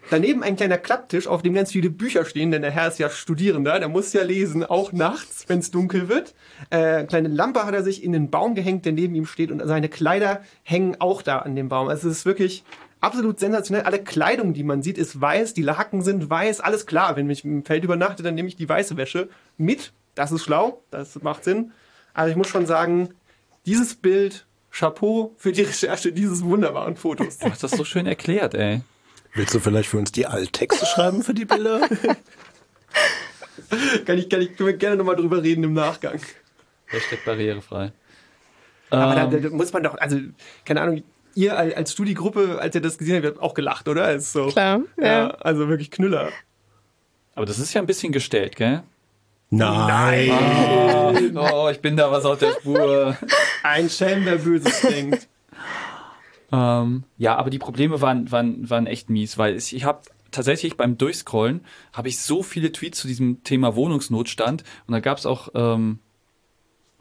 [0.09, 3.09] Daneben ein kleiner Klapptisch, auf dem ganz viele Bücher stehen, denn der Herr ist ja
[3.09, 6.35] Studierender, der muss ja lesen, auch nachts, wenn es dunkel wird.
[6.69, 9.65] Äh, kleine Lampe hat er sich in den Baum gehängt, der neben ihm steht, und
[9.65, 11.87] seine Kleider hängen auch da an dem Baum.
[11.87, 12.65] Also es ist wirklich
[12.99, 13.85] absolut sensationell.
[13.85, 17.15] Alle Kleidung, die man sieht, ist weiß, die Laken sind weiß, alles klar.
[17.15, 19.93] Wenn ich im Feld übernachte, dann nehme ich die weiße Wäsche mit.
[20.15, 21.71] Das ist schlau, das macht Sinn.
[22.13, 23.09] Also ich muss schon sagen,
[23.65, 27.37] dieses Bild, Chapeau für die Recherche dieses wunderbaren Fotos.
[27.37, 28.81] Du hast das so schön erklärt, ey.
[29.35, 31.81] Willst du vielleicht für uns die Alttexte schreiben für die Bilder?
[34.05, 36.19] kann ich, kann ich, können wir gerne nochmal drüber reden im Nachgang.
[36.87, 37.91] Hashtag barrierefrei.
[38.89, 40.17] Aber da, Ähm, da muss man doch, also,
[40.65, 41.03] keine Ahnung,
[41.35, 44.11] ihr als, als Studiegruppe, als ihr das gesehen habt, ihr habt auch gelacht, oder?
[44.13, 45.27] Ist so, Klar, Ja, ja.
[45.29, 46.29] also wirklich Knüller.
[47.35, 48.83] aber das ist ja ein bisschen gestellt, gell?
[49.49, 50.31] Nein.
[51.35, 53.17] Oh, ich bin da was auf der Spur.
[53.63, 55.27] Ein Schelm, der Böses denkt.
[56.51, 60.77] Ähm, ja, aber die Probleme waren, waren, waren echt mies, weil ich, ich habe tatsächlich
[60.77, 61.61] beim Durchscrollen
[61.93, 65.99] habe ich so viele Tweets zu diesem Thema Wohnungsnotstand und da gab es auch, ähm,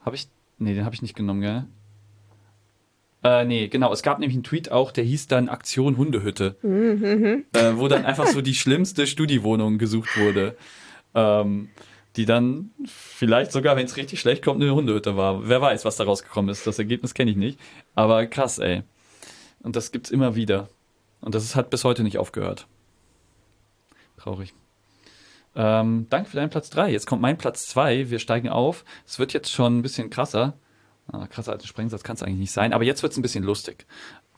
[0.05, 0.29] habe ich,
[0.59, 1.65] nee, den habe ich nicht genommen, gell?
[3.25, 3.93] Äh, nee, genau.
[3.93, 6.57] Es gab nämlich einen Tweet auch, der hieß dann Aktion Hundehütte,
[7.53, 10.57] äh, wo dann einfach so die schlimmste Studiewohnung gesucht wurde,
[11.15, 11.69] ähm,
[12.17, 15.49] die dann vielleicht sogar, wenn es richtig schlecht kommt, eine Hundehütte war.
[15.49, 16.67] Wer weiß, was da rausgekommen ist.
[16.67, 17.59] Das Ergebnis kenne ich nicht.
[17.95, 18.83] Aber krass, ey.
[19.61, 20.69] Und das gibt's immer wieder.
[21.21, 22.67] Und das hat bis heute nicht aufgehört.
[24.17, 24.53] Traurig.
[25.55, 26.91] Ähm, danke für deinen Platz 3.
[26.91, 28.11] Jetzt kommt mein Platz 2.
[28.11, 28.85] Wir steigen auf.
[29.07, 30.55] Es wird jetzt schon ein bisschen krasser.
[31.11, 32.73] Ah, krasser als ein Sprengsatz kann es eigentlich nicht sein.
[32.73, 33.87] Aber jetzt wird's ein bisschen lustig.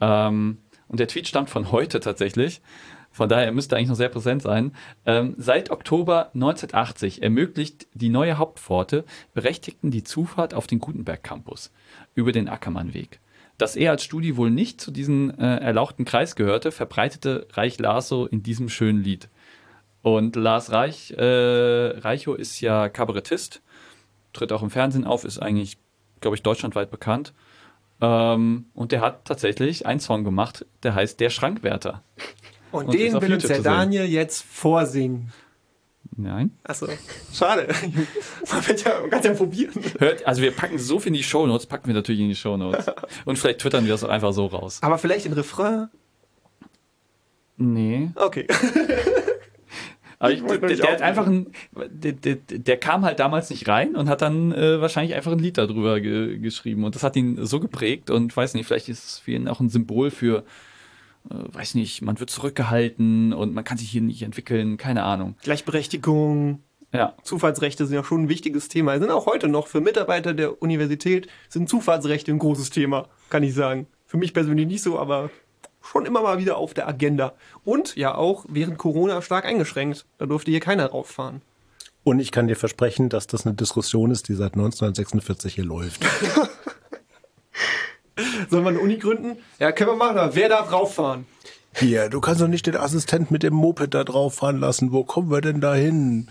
[0.00, 0.58] Ähm,
[0.88, 2.60] und der Tweet stammt von heute tatsächlich.
[3.14, 4.72] Von daher müsste eigentlich noch sehr präsent sein.
[5.06, 9.04] Ähm, seit Oktober 1980 ermöglicht die neue Hauptpforte
[9.34, 11.70] Berechtigten die Zufahrt auf den Gutenberg Campus
[12.16, 13.20] über den Ackermannweg.
[13.56, 18.26] Dass er als Studi wohl nicht zu diesem äh, erlauchten Kreis gehörte, verbreitete Reich Lasso
[18.26, 19.28] in diesem schönen Lied.
[20.02, 23.62] Und Lars Reich, äh, Reicho ist ja Kabarettist,
[24.32, 25.78] tritt auch im Fernsehen auf, ist eigentlich,
[26.20, 27.32] glaube ich, deutschlandweit bekannt.
[28.00, 32.02] Ähm, und der hat tatsächlich einen Song gemacht, der heißt Der Schrankwärter.
[32.74, 33.60] Und, Und den will uns der.
[33.60, 35.32] Daniel jetzt vorsingen.
[36.16, 36.50] Nein.
[36.64, 36.88] Achso,
[37.32, 37.68] schade.
[38.50, 39.82] Man wird ja, man kann ja probieren.
[39.98, 42.86] Hört, also wir packen so viel in die Shownotes, packen wir natürlich in die Shownotes.
[43.24, 44.78] Und vielleicht twittern wir das auch einfach so raus.
[44.82, 45.88] Aber vielleicht in Refrain.
[47.56, 48.10] Nee.
[48.16, 48.46] Okay.
[50.18, 53.94] Aber ich, der, der hat einfach ein, der, der, der kam halt damals nicht rein
[53.94, 56.84] und hat dann äh, wahrscheinlich einfach ein Lied darüber ge, geschrieben.
[56.84, 59.60] Und das hat ihn so geprägt und weiß nicht, vielleicht ist es für ihn auch
[59.60, 60.44] ein Symbol für,
[61.24, 65.36] weiß nicht, man wird zurückgehalten und man kann sich hier nicht entwickeln, keine Ahnung.
[65.42, 66.60] Gleichberechtigung,
[66.92, 67.14] Ja.
[67.22, 68.98] Zufallsrechte sind ja schon ein wichtiges Thema.
[68.98, 73.54] Sind auch heute noch für Mitarbeiter der Universität sind Zufallsrechte ein großes Thema, kann ich
[73.54, 73.86] sagen.
[74.06, 75.30] Für mich persönlich nicht so, aber
[75.82, 77.34] schon immer mal wieder auf der Agenda.
[77.64, 80.06] Und ja auch während Corona stark eingeschränkt.
[80.18, 81.42] Da durfte hier keiner rauffahren.
[82.04, 86.04] Und ich kann dir versprechen, dass das eine Diskussion ist, die seit 1946 hier läuft.
[88.50, 89.36] Sollen wir eine Uni gründen?
[89.58, 91.26] Ja, können wir machen, aber wer darf rauffahren?
[91.76, 94.92] Hier, du kannst doch nicht den Assistent mit dem Moped da drauf fahren lassen.
[94.92, 96.28] Wo kommen wir denn da hin?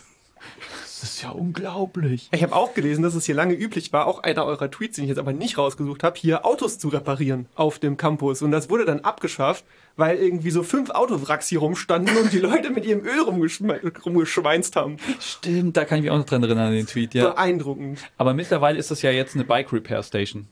[1.01, 2.30] Das ist ja unglaublich.
[2.32, 5.03] Ich habe auch gelesen, dass es hier lange üblich war, auch einer eurer Tweets, den
[5.03, 8.41] ich jetzt aber nicht rausgesucht habe, hier Autos zu reparieren auf dem Campus.
[8.41, 9.66] Und das wurde dann abgeschafft,
[9.97, 14.78] weil irgendwie so fünf Autowracks hier rumstanden und die Leute mit ihrem Öl rumgeschme rumgeschweinst
[14.78, 14.95] haben.
[15.20, 17.32] Stimmt, da kann ich mich auch noch dran erinnern an den Tweet, ja.
[17.32, 17.99] Beeindruckend.
[18.18, 20.47] Aber mittlerweile ist das ja jetzt eine Bike Repair Station.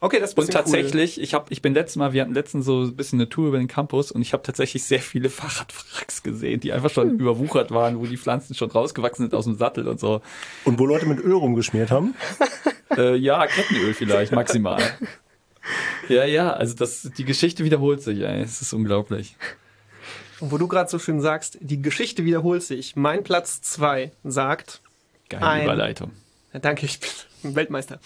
[0.00, 2.82] Okay, das ist Und tatsächlich, ich habe, ich bin letztes Mal, wir hatten letztens so
[2.82, 6.60] ein bisschen eine Tour über den Campus und ich habe tatsächlich sehr viele Fahrradwracks gesehen,
[6.60, 9.98] die einfach schon überwuchert waren, wo die Pflanzen schon rausgewachsen sind aus dem Sattel und
[9.98, 10.20] so.
[10.64, 12.14] Und wo Leute mit Öl rumgeschmiert haben?
[12.96, 14.80] Äh, ja, Kettenöl vielleicht maximal.
[16.08, 18.40] Ja, ja, also das, die Geschichte wiederholt sich, ey.
[18.40, 19.34] Es ist unglaublich.
[19.40, 20.46] cool.
[20.46, 22.94] Und wo du gerade so schön sagst, die Geschichte wiederholt sich.
[22.94, 24.80] Mein Platz zwei sagt,
[25.28, 26.12] Geile Ein- Überleitung.
[26.52, 27.10] Ja, danke, ich bin
[27.54, 28.00] Weltmeister.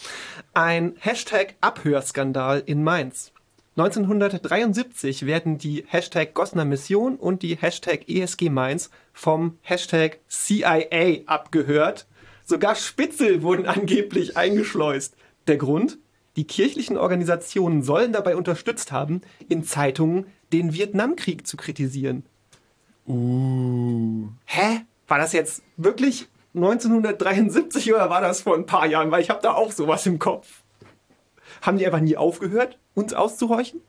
[0.53, 3.32] Ein Hashtag Abhörskandal in Mainz.
[3.76, 12.07] 1973 werden die Hashtag Gosner Mission und die Hashtag ESG Mainz vom Hashtag CIA abgehört.
[12.45, 15.14] Sogar Spitzel wurden angeblich eingeschleust.
[15.47, 15.99] Der Grund?
[16.36, 22.24] Die kirchlichen Organisationen sollen dabei unterstützt haben, in Zeitungen den Vietnamkrieg zu kritisieren.
[23.07, 24.80] Hä?
[25.09, 29.11] War das jetzt wirklich 1973 oder war das vor ein paar Jahren?
[29.11, 30.62] Weil ich habe da auch sowas im Kopf.
[31.62, 33.80] Haben die einfach nie aufgehört, uns auszuhorchen?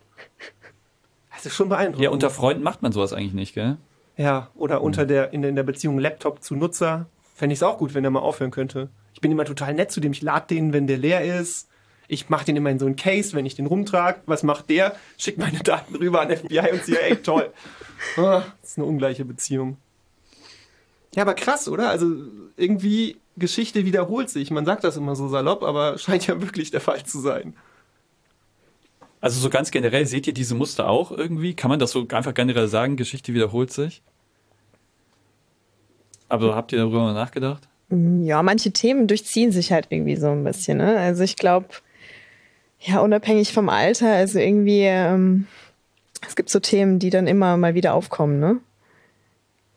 [1.33, 2.03] Das ist schon beeindruckend.
[2.03, 3.77] Ja, unter Freunden macht man sowas eigentlich nicht, gell?
[4.17, 7.07] Ja, oder unter der, in, der- in der Beziehung Laptop zu Nutzer.
[7.33, 8.89] Fände ich es auch gut, wenn der mal aufhören könnte.
[9.13, 10.11] Ich bin immer total nett zu dem.
[10.11, 11.69] Ich lade den, wenn der leer ist.
[12.07, 14.19] Ich mache den immer in so ein Case, wenn ich den rumtrage.
[14.25, 14.95] Was macht der?
[15.17, 17.15] Schickt meine Daten rüber an FBI und CIA.
[17.23, 17.51] Toll.
[18.17, 19.77] Ah, das ist eine ungleiche Beziehung.
[21.15, 21.89] Ja, aber krass, oder?
[21.89, 22.07] Also
[22.57, 24.51] irgendwie Geschichte wiederholt sich.
[24.51, 27.55] Man sagt das immer so salopp, aber scheint ja wirklich der Fall zu sein.
[29.19, 31.53] Also so ganz generell, seht ihr diese Muster auch irgendwie?
[31.53, 34.01] Kann man das so einfach generell sagen, Geschichte wiederholt sich?
[36.27, 37.67] Aber habt ihr darüber mal nachgedacht?
[37.89, 40.77] Ja, manche Themen durchziehen sich halt irgendwie so ein bisschen.
[40.77, 40.97] Ne?
[40.97, 41.67] Also ich glaube,
[42.79, 45.45] ja, unabhängig vom Alter, also irgendwie, ähm,
[46.25, 48.59] es gibt so Themen, die dann immer mal wieder aufkommen, ne?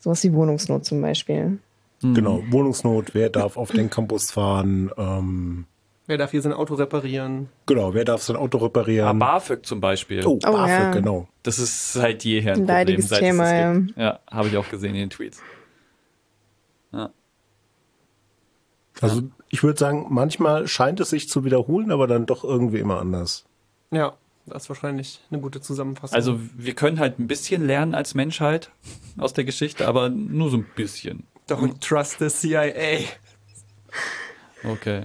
[0.05, 1.59] Sowas wie Wohnungsnot zum Beispiel.
[2.03, 4.91] Genau, Wohnungsnot, wer darf auf den Campus fahren?
[4.99, 5.65] Ähm,
[6.07, 7.49] Wer darf hier sein Auto reparieren?
[7.65, 9.19] genau, wer darf sein Auto Ja, reparieren?
[9.19, 10.23] BAföG zum Beispiel.
[10.27, 10.91] oh, Oh, BAföG, ja.
[10.91, 11.27] genau.
[11.43, 13.99] Das ist seit jeher ein Problem, leidiges seit Thema, es das gibt.
[13.99, 15.41] Ja, habe ich auch gesehen in den Tweets.
[16.93, 17.09] Ja.
[19.01, 23.01] Also ich würde sagen, manchmal scheint es sich zu wiederholen, aber dann doch irgendwie immer
[23.01, 23.47] anders.
[23.91, 24.13] Ja,
[24.47, 26.15] das ist wahrscheinlich eine gute Zusammenfassung.
[26.15, 28.71] Also wir können halt ein bisschen lernen als Menschheit
[29.17, 31.27] aus der Geschichte, aber nur so ein bisschen.
[31.49, 33.01] Don't trust the CIA.
[34.65, 35.05] Okay.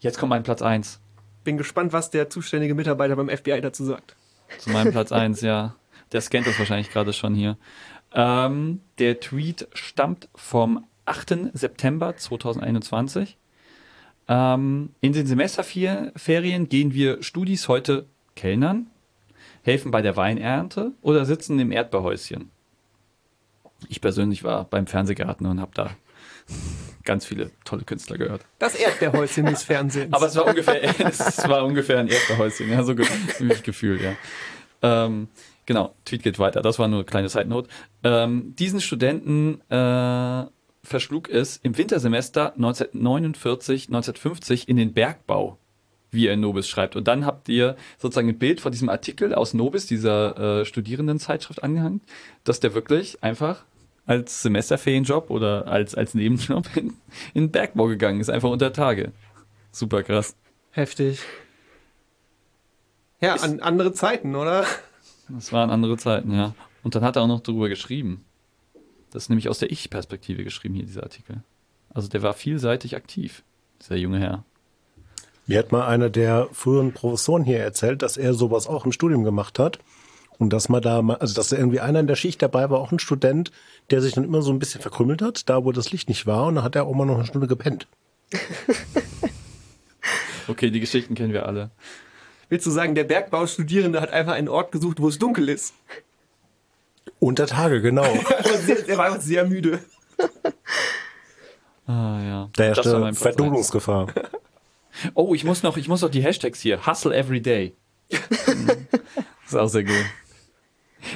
[0.00, 1.00] Jetzt kommt mein Platz 1.
[1.44, 4.16] Bin gespannt, was der zuständige Mitarbeiter beim FBI dazu sagt.
[4.58, 5.76] Zu meinem Platz 1, ja.
[6.12, 7.56] Der scannt das wahrscheinlich gerade schon hier.
[8.12, 11.50] Ähm, der Tweet stammt vom 8.
[11.52, 13.38] September 2021.
[14.30, 18.06] Ähm, in den Semesterferien gehen wir Studis heute
[18.36, 18.86] Kellnern,
[19.62, 22.52] helfen bei der Weinernte oder sitzen im Erdbeerhäuschen.
[23.88, 25.90] Ich persönlich war beim Fernsehgarten und habe da
[27.02, 28.42] ganz viele tolle Künstler gehört.
[28.60, 30.12] Das Erdbeerhäuschen des Fernsehens.
[30.12, 33.06] Aber es war ungefähr, es war ungefähr ein Erdbeerhäuschen, ja, so ge
[33.40, 34.12] mich gefühlt, ja.
[34.82, 35.26] Ähm,
[35.66, 36.62] genau, Tweet geht weiter.
[36.62, 37.68] Das war nur eine kleine Side Note.
[38.04, 40.46] Ähm, diesen Studenten äh,
[40.82, 45.58] verschlug es im Wintersemester 1949, 1950 in den Bergbau,
[46.10, 46.96] wie er in Nobis schreibt.
[46.96, 51.62] Und dann habt ihr sozusagen ein Bild von diesem Artikel aus Nobis, dieser äh, Studierendenzeitschrift
[51.62, 52.00] angehangen,
[52.44, 53.64] dass der wirklich einfach
[54.06, 56.94] als Semesterferienjob oder als, als Nebenjob in,
[57.34, 59.12] in den Bergbau gegangen ist, einfach unter Tage.
[59.70, 60.34] Super krass.
[60.72, 61.20] Heftig.
[63.20, 64.64] Ja, an andere Zeiten, oder?
[65.28, 66.54] Das waren andere Zeiten, ja.
[66.82, 68.24] Und dann hat er auch noch darüber geschrieben.
[69.10, 71.42] Das ist nämlich aus der Ich-Perspektive geschrieben hier, dieser Artikel.
[71.92, 73.42] Also der war vielseitig aktiv,
[73.80, 74.44] dieser junge Herr.
[75.46, 79.24] Mir hat mal einer der früheren Professoren hier erzählt, dass er sowas auch im Studium
[79.24, 79.78] gemacht hat.
[80.38, 82.78] Und dass man da, mal, also dass da irgendwie einer in der Schicht dabei war,
[82.78, 83.50] auch ein Student,
[83.90, 86.46] der sich dann immer so ein bisschen verkrümmelt hat, da wo das Licht nicht war.
[86.46, 87.88] Und dann hat er auch mal noch eine Stunde gepennt.
[90.50, 91.70] Okay, die Geschichten kennen wir alle.
[92.48, 95.74] Willst du sagen, der Bergbaustudierende hat einfach einen Ort gesucht, wo es dunkel ist?
[97.18, 98.04] Unter Tage, genau.
[98.64, 99.80] Sehr- Er war einfach sehr müde.
[101.86, 102.50] Ah ja.
[102.54, 104.06] Da Platz Verdunklungsgefahr.
[105.14, 106.84] Oh, ich muss noch, ich muss noch die Hashtags hier.
[106.84, 107.74] Hustle every day.
[109.46, 109.94] ist auch sehr gut.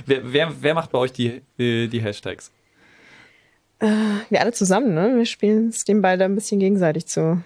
[0.07, 2.51] Wer, wer, wer macht bei euch die, äh, die Hashtags?
[3.81, 5.17] Wir alle zusammen, ne?
[5.17, 7.43] Wir spielen es dem Ball da ein bisschen gegenseitig zu.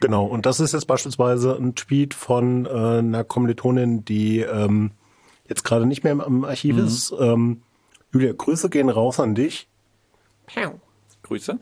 [0.00, 4.90] Genau, und das ist jetzt beispielsweise ein Tweet von äh, einer Kommilitonin, die ähm,
[5.48, 7.14] jetzt gerade nicht mehr im, im Archiv ist.
[7.18, 7.62] Ähm,
[8.12, 9.68] Julia, Grüße gehen raus an dich.
[11.22, 11.58] Grüße.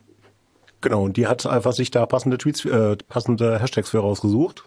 [0.81, 4.65] Genau, und die hat einfach sich da passende Tweets, äh, passende Hashtags für rausgesucht.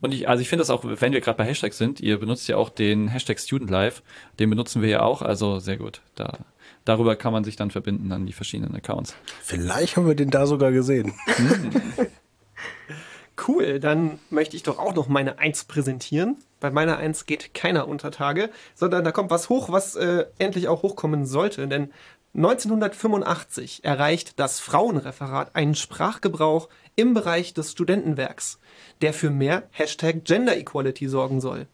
[0.00, 2.46] Und ich, also ich finde das auch, wenn wir gerade bei Hashtags sind, ihr benutzt
[2.46, 4.02] ja auch den Hashtag Student Life,
[4.38, 6.02] den benutzen wir ja auch, also sehr gut.
[6.14, 6.38] Da,
[6.84, 9.16] darüber kann man sich dann verbinden an die verschiedenen Accounts.
[9.42, 11.14] Vielleicht haben wir den da sogar gesehen.
[13.46, 16.36] Cool, dann möchte ich doch auch noch meine Eins präsentieren.
[16.60, 20.66] Bei meiner Eins geht keiner unter Tage, sondern da kommt was hoch, was äh, endlich
[20.66, 21.68] auch hochkommen sollte.
[21.68, 21.92] Denn
[22.34, 28.58] 1985 erreicht das Frauenreferat einen Sprachgebrauch im Bereich des Studentenwerks,
[29.02, 31.66] der für mehr Hashtag Gender Equality sorgen soll.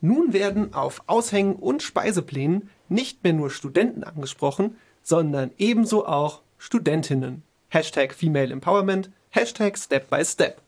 [0.00, 7.42] Nun werden auf Aushängen und Speiseplänen nicht mehr nur Studenten angesprochen, sondern ebenso auch Studentinnen.
[7.68, 10.62] Hashtag Female Empowerment, Hashtag Step by Step.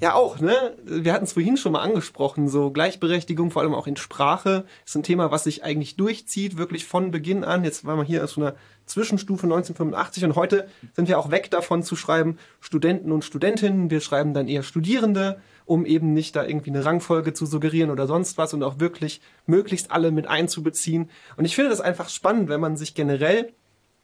[0.00, 0.76] Ja, auch, ne?
[0.84, 4.96] Wir hatten es vorhin schon mal angesprochen, so Gleichberechtigung, vor allem auch in Sprache, ist
[4.96, 7.64] ein Thema, was sich eigentlich durchzieht, wirklich von Beginn an.
[7.64, 8.54] Jetzt waren wir hier aus einer
[8.86, 13.88] Zwischenstufe 1985 und heute sind wir auch weg davon zu schreiben Studenten und Studentinnen.
[13.88, 18.06] Wir schreiben dann eher Studierende, um eben nicht da irgendwie eine Rangfolge zu suggerieren oder
[18.08, 21.08] sonst was und auch wirklich möglichst alle mit einzubeziehen.
[21.36, 23.52] Und ich finde das einfach spannend, wenn man sich generell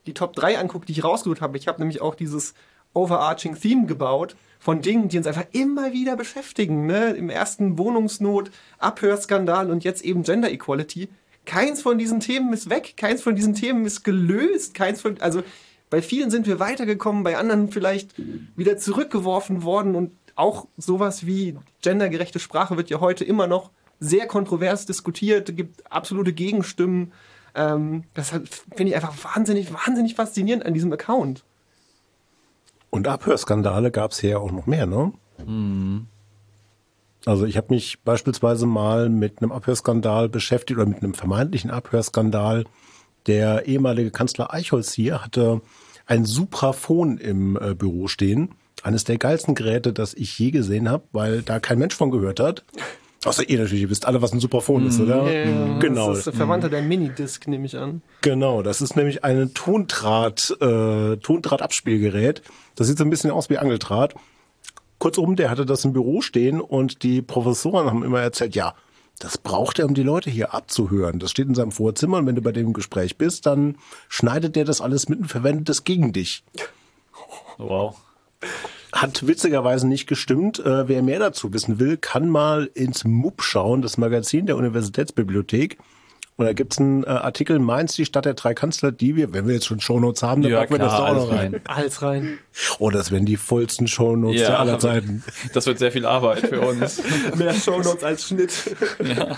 [0.05, 1.57] die Top 3 anguckt, die ich rausgesucht habe.
[1.57, 2.53] Ich habe nämlich auch dieses
[2.93, 6.85] overarching Theme gebaut von Dingen, die uns einfach immer wieder beschäftigen.
[6.85, 7.11] Ne?
[7.11, 11.09] Im ersten Wohnungsnot, Abhörskandal und jetzt eben Gender Equality.
[11.45, 15.41] Keins von diesen Themen ist weg, keins von diesen Themen ist gelöst, keins von, also
[15.89, 18.13] bei vielen sind wir weitergekommen, bei anderen vielleicht
[18.55, 24.27] wieder zurückgeworfen worden und auch sowas wie gendergerechte Sprache wird ja heute immer noch sehr
[24.27, 27.11] kontrovers diskutiert, gibt absolute Gegenstimmen.
[27.55, 31.43] Ähm, das finde ich einfach wahnsinnig, wahnsinnig faszinierend an diesem Account.
[32.91, 35.11] Und Abhörskandale gab es hier ja auch noch mehr, ne?
[37.25, 42.65] Also ich habe mich beispielsweise mal mit einem Abhörskandal beschäftigt oder mit einem vermeintlichen Abhörskandal.
[43.27, 45.61] Der ehemalige Kanzler Eichholz hier hatte
[46.05, 48.49] ein Supraphon im äh, Büro stehen.
[48.83, 52.39] Eines der geilsten Geräte, das ich je gesehen habe, weil da kein Mensch von gehört
[52.39, 52.65] hat.
[53.23, 55.25] Außer ihr natürlich, ihr wisst alle, was ein Supraphon ist, oder?
[55.79, 56.09] Genau.
[56.09, 58.01] Das ist der Verwandter der Minidisc, nehme ich an.
[58.21, 62.41] Genau, das ist nämlich ein Tondraht, äh, Tondrahtabspielgerät.
[62.75, 64.15] Das sieht so ein bisschen aus wie Angeldraht.
[64.97, 68.73] Kurzum, der hatte das im Büro stehen und die Professoren haben immer erzählt, ja,
[69.19, 71.19] das braucht er, um die Leute hier abzuhören.
[71.19, 73.77] Das steht in seinem Vorzimmer und wenn du bei dem Gespräch bist, dann
[74.09, 76.43] schneidet der das alles mit und verwendet es gegen dich.
[77.57, 77.97] Wow.
[79.01, 80.59] Hat witzigerweise nicht gestimmt.
[80.59, 85.77] Äh, wer mehr dazu wissen will, kann mal ins MUB schauen, das Magazin der Universitätsbibliothek.
[86.37, 89.45] Und da gibt's einen äh, Artikel, Mainz, die Stadt der drei Kanzler, die wir, wenn
[89.47, 91.53] wir jetzt schon Shownotes haben, dann Ja, packen wir das da auch alles noch rein.
[91.53, 91.61] rein.
[91.65, 92.37] Alles rein.
[92.79, 95.23] Oh, das wären die vollsten Shownotes Ja, aller Zeiten.
[95.53, 97.01] Das wird sehr viel Arbeit für uns.
[97.37, 98.75] Mehr Shownotes als Schnitt.
[99.03, 99.37] ja.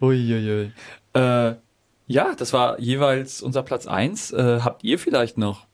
[0.00, 0.72] Uiuiui.
[1.14, 1.54] Äh,
[2.06, 4.32] ja, das war jeweils unser Platz eins.
[4.32, 5.66] Äh, habt ihr vielleicht noch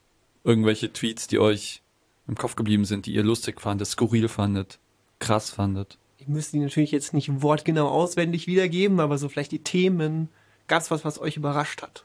[0.45, 1.83] irgendwelche Tweets, die euch
[2.27, 4.79] im Kopf geblieben sind, die ihr lustig fandet, skurril fandet,
[5.19, 5.99] krass fandet?
[6.19, 10.29] Ich müsste die natürlich jetzt nicht wortgenau auswendig wiedergeben, aber so vielleicht die Themen.
[10.67, 12.05] Gab's was, was euch überrascht hat?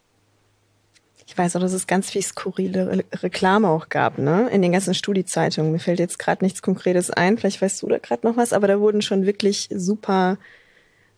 [1.26, 4.50] Ich weiß auch, dass es ganz viel skurrile Re Reklame auch gab, ne?
[4.50, 5.72] In den ganzen Studiezeitungen.
[5.72, 7.38] Mir fällt jetzt gerade nichts Konkretes ein.
[7.38, 10.38] Vielleicht weißt du da gerade noch was, aber da wurden schon wirklich super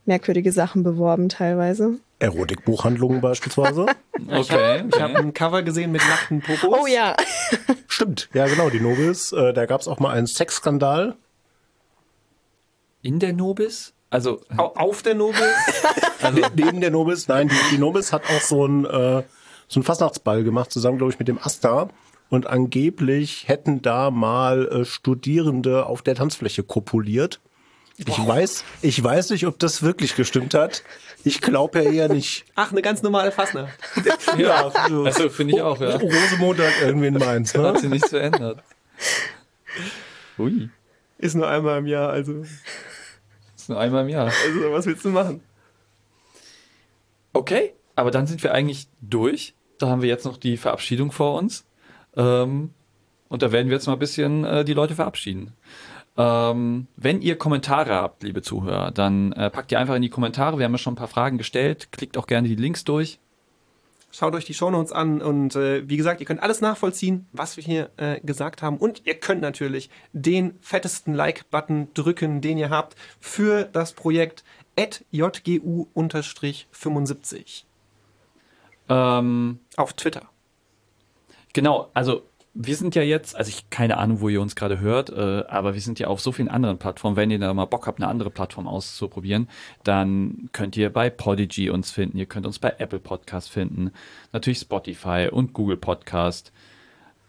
[0.05, 1.97] merkwürdige Sachen beworben teilweise.
[2.19, 3.85] Erotikbuchhandlungen beispielsweise.
[4.31, 4.83] Okay.
[4.93, 6.79] Ich habe ein Cover gesehen mit nackten Popos.
[6.81, 7.15] Oh ja.
[7.87, 9.33] Stimmt, ja genau, die Nobis.
[9.33, 11.15] Äh, da gab's auch mal einen Sexskandal.
[13.01, 13.93] In der Nobis?
[14.09, 15.41] Also, Au- Auf der Nobel.
[16.21, 19.23] also Neben der Nobis, nein, die, die Nobis hat auch so ein äh,
[19.67, 21.89] so ein Fastnachtsball gemacht, zusammen, glaube ich, mit dem Asta.
[22.29, 27.41] Und angeblich hätten da mal äh, Studierende auf der Tanzfläche kopuliert.
[27.97, 30.83] Ich weiß, ich weiß nicht, ob das wirklich gestimmt hat.
[31.23, 32.45] Ich glaube ja eher nicht.
[32.55, 33.73] Ach, eine ganz normale Fassnacht.
[34.37, 35.95] Ja, so Also finde ich auch, ja.
[35.95, 37.79] Rosemontag irgendwie in Mainz, Hat ne?
[37.79, 38.61] sich nichts verändert.
[40.37, 40.69] Ui.
[41.17, 42.43] Ist nur einmal im Jahr, also,
[43.55, 44.25] ist nur einmal im Jahr.
[44.25, 45.41] also was willst du machen?
[47.31, 49.55] Okay, aber dann sind wir eigentlich durch.
[49.77, 51.65] Da haben wir jetzt noch die Verabschiedung vor uns.
[52.15, 52.71] Ähm,
[53.29, 55.53] und da werden wir jetzt mal ein bisschen äh, die Leute verabschieden.
[56.17, 60.57] Ähm, wenn ihr Kommentare habt, liebe Zuhörer, dann äh, packt ihr einfach in die Kommentare.
[60.57, 61.91] Wir haben ja schon ein paar Fragen gestellt.
[61.91, 63.19] Klickt auch gerne die Links durch.
[64.11, 67.65] Schaut euch die Shownotes an und äh, wie gesagt, ihr könnt alles nachvollziehen, was wir
[67.65, 68.77] hier äh, gesagt haben.
[68.77, 74.45] Und ihr könnt natürlich den fettesten Like-Button drücken, den ihr habt, für das Projekt
[74.77, 77.63] jgu-75
[78.87, 80.29] Ähm, auf Twitter.
[81.51, 82.23] Genau, also
[82.57, 85.73] wir sind ja jetzt, also ich keine Ahnung, wo ihr uns gerade hört, äh, aber
[85.73, 87.17] wir sind ja auf so vielen anderen Plattformen.
[87.17, 89.49] Wenn ihr da mal Bock habt, eine andere Plattform auszuprobieren,
[89.83, 93.91] dann könnt ihr bei Podigy uns finden, ihr könnt uns bei Apple Podcast finden,
[94.31, 96.53] natürlich Spotify und Google Podcast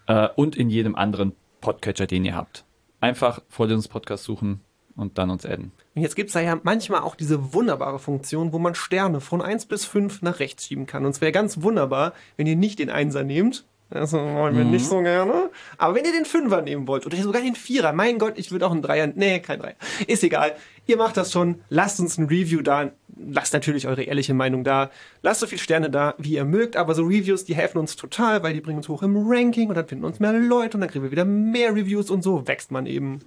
[0.07, 2.65] äh, und in jedem anderen Podcatcher, den ihr habt.
[3.01, 4.61] Einfach Vorlesungspodcast suchen
[4.95, 5.73] und dann uns adden.
[5.97, 9.67] Und jetzt gibt's da ja manchmal auch diese wunderbare Funktion, wo man Sterne von 1
[9.67, 11.05] bis 5 nach rechts schieben kann.
[11.05, 13.65] Und es wäre ganz wunderbar, wenn ihr nicht den Einser nehmt.
[13.89, 15.51] Das wollen wir nicht so gerne.
[15.79, 18.67] Aber wenn ihr den Fünfer nehmen wollt oder sogar den Vierer, mein Gott, ich würde
[18.67, 19.07] auch einen Dreier.
[19.15, 19.77] Nee, kein Dreier.
[20.09, 20.57] Ist egal.
[20.87, 21.61] Ihr macht das schon.
[21.69, 22.91] Lasst uns ein Review da.
[23.17, 24.91] Lasst natürlich eure ehrliche Meinung da.
[25.23, 26.77] Lasst so viel Sterne da, wie ihr mögt.
[26.77, 29.77] Aber so Reviews, die helfen uns total, weil die bringen uns hoch im Ranking und
[29.77, 32.73] dann finden uns mehr Leute und dann kriegen wir wieder mehr Reviews und so wächst
[32.73, 33.21] man eben.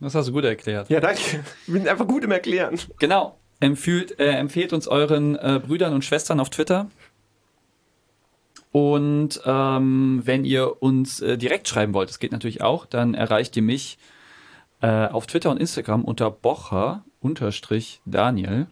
[0.00, 0.88] Das hast du gut erklärt.
[0.88, 1.44] Ja, danke.
[1.66, 2.78] Wir sind einfach gut im Erklären.
[2.98, 3.38] Genau.
[3.60, 6.90] Empfiehlt, äh, empfehlt uns euren äh, Brüdern und Schwestern auf Twitter.
[8.76, 13.56] Und ähm, wenn ihr uns äh, direkt schreiben wollt, das geht natürlich auch, dann erreicht
[13.56, 13.96] ihr mich
[14.82, 18.66] äh, auf Twitter und Instagram unter bocher-daniel.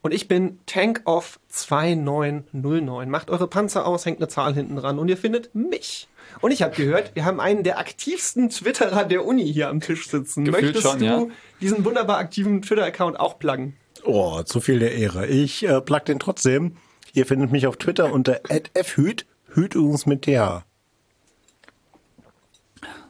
[0.00, 3.10] Und ich bin Tankoff 2909.
[3.10, 6.06] Macht eure Panzer aus, hängt eine Zahl hinten dran und ihr findet mich.
[6.40, 10.08] Und ich habe gehört, wir haben einen der aktivsten Twitterer der Uni hier am Tisch
[10.08, 10.44] sitzen.
[10.44, 11.26] Gefühlt Möchtest schon, du ja.
[11.60, 13.74] diesen wunderbar aktiven Twitter-Account auch pluggen?
[14.04, 15.26] Oh, zu viel der Ehre.
[15.26, 16.76] Ich äh, plug den trotzdem.
[17.14, 18.40] Ihr findet mich auf Twitter unter
[18.74, 20.64] @fhüt, Hüt übrigens mit TH.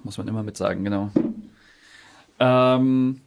[0.02, 1.10] Muss man immer mit sagen, genau.
[2.38, 3.22] Ähm,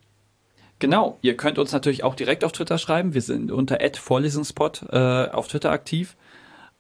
[0.77, 3.15] genau, ihr könnt uns natürlich auch direkt auf Twitter schreiben.
[3.15, 6.15] Wir sind unter @vorlesungspod äh, auf Twitter aktiv.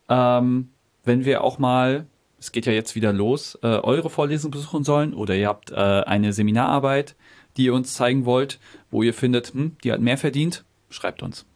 [0.09, 0.69] Ähm,
[1.03, 2.05] wenn wir auch mal,
[2.39, 5.75] es geht ja jetzt wieder los, äh, eure Vorlesung besuchen sollen oder ihr habt äh,
[5.75, 7.15] eine Seminararbeit,
[7.57, 8.59] die ihr uns zeigen wollt,
[8.91, 11.47] wo ihr findet, hm, die hat mehr verdient, schreibt uns.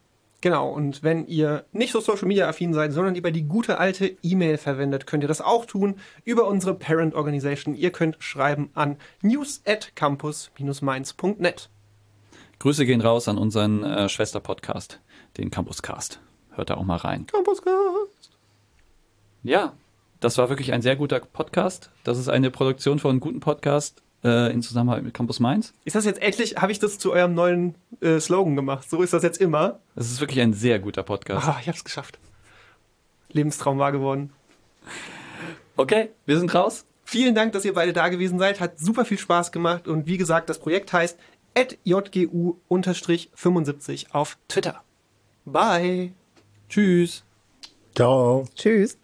[0.42, 4.16] Genau, und wenn ihr nicht so Social Media affin seid, sondern lieber die gute alte
[4.24, 7.76] E-Mail verwendet, könnt ihr das auch tun über unsere Parent Organization.
[7.76, 11.70] Ihr könnt schreiben an news at campus-mainz.net.
[12.58, 15.00] Grüße gehen raus an unseren äh, Schwester-Podcast,
[15.38, 16.20] den Campuscast.
[16.50, 17.24] Hört da auch mal rein.
[17.28, 18.32] Campuscast.
[19.44, 19.74] Ja,
[20.18, 21.92] das war wirklich ein sehr guter Podcast.
[22.02, 25.74] Das ist eine Produktion von einem guten Podcast äh, in Zusammenarbeit mit Campus Mainz.
[25.84, 28.88] Ist das jetzt endlich, habe ich das zu eurem neuen äh, Slogan gemacht?
[28.88, 29.80] So ist das jetzt immer.
[29.94, 31.48] Das ist wirklich ein sehr guter Podcast.
[31.48, 32.18] Ah, ich hab's geschafft.
[33.30, 34.32] Lebenstraum wahr geworden.
[35.76, 36.84] Okay, wir sind raus.
[37.04, 38.60] Vielen Dank, dass ihr beide da gewesen seid.
[38.60, 39.88] Hat super viel Spaß gemacht.
[39.88, 41.18] Und wie gesagt, das Projekt heißt
[41.84, 44.82] jgu-75 auf Twitter.
[45.44, 46.12] Bye.
[46.68, 47.24] Tschüss.
[47.94, 48.46] Ciao.
[48.54, 49.01] Tschüss.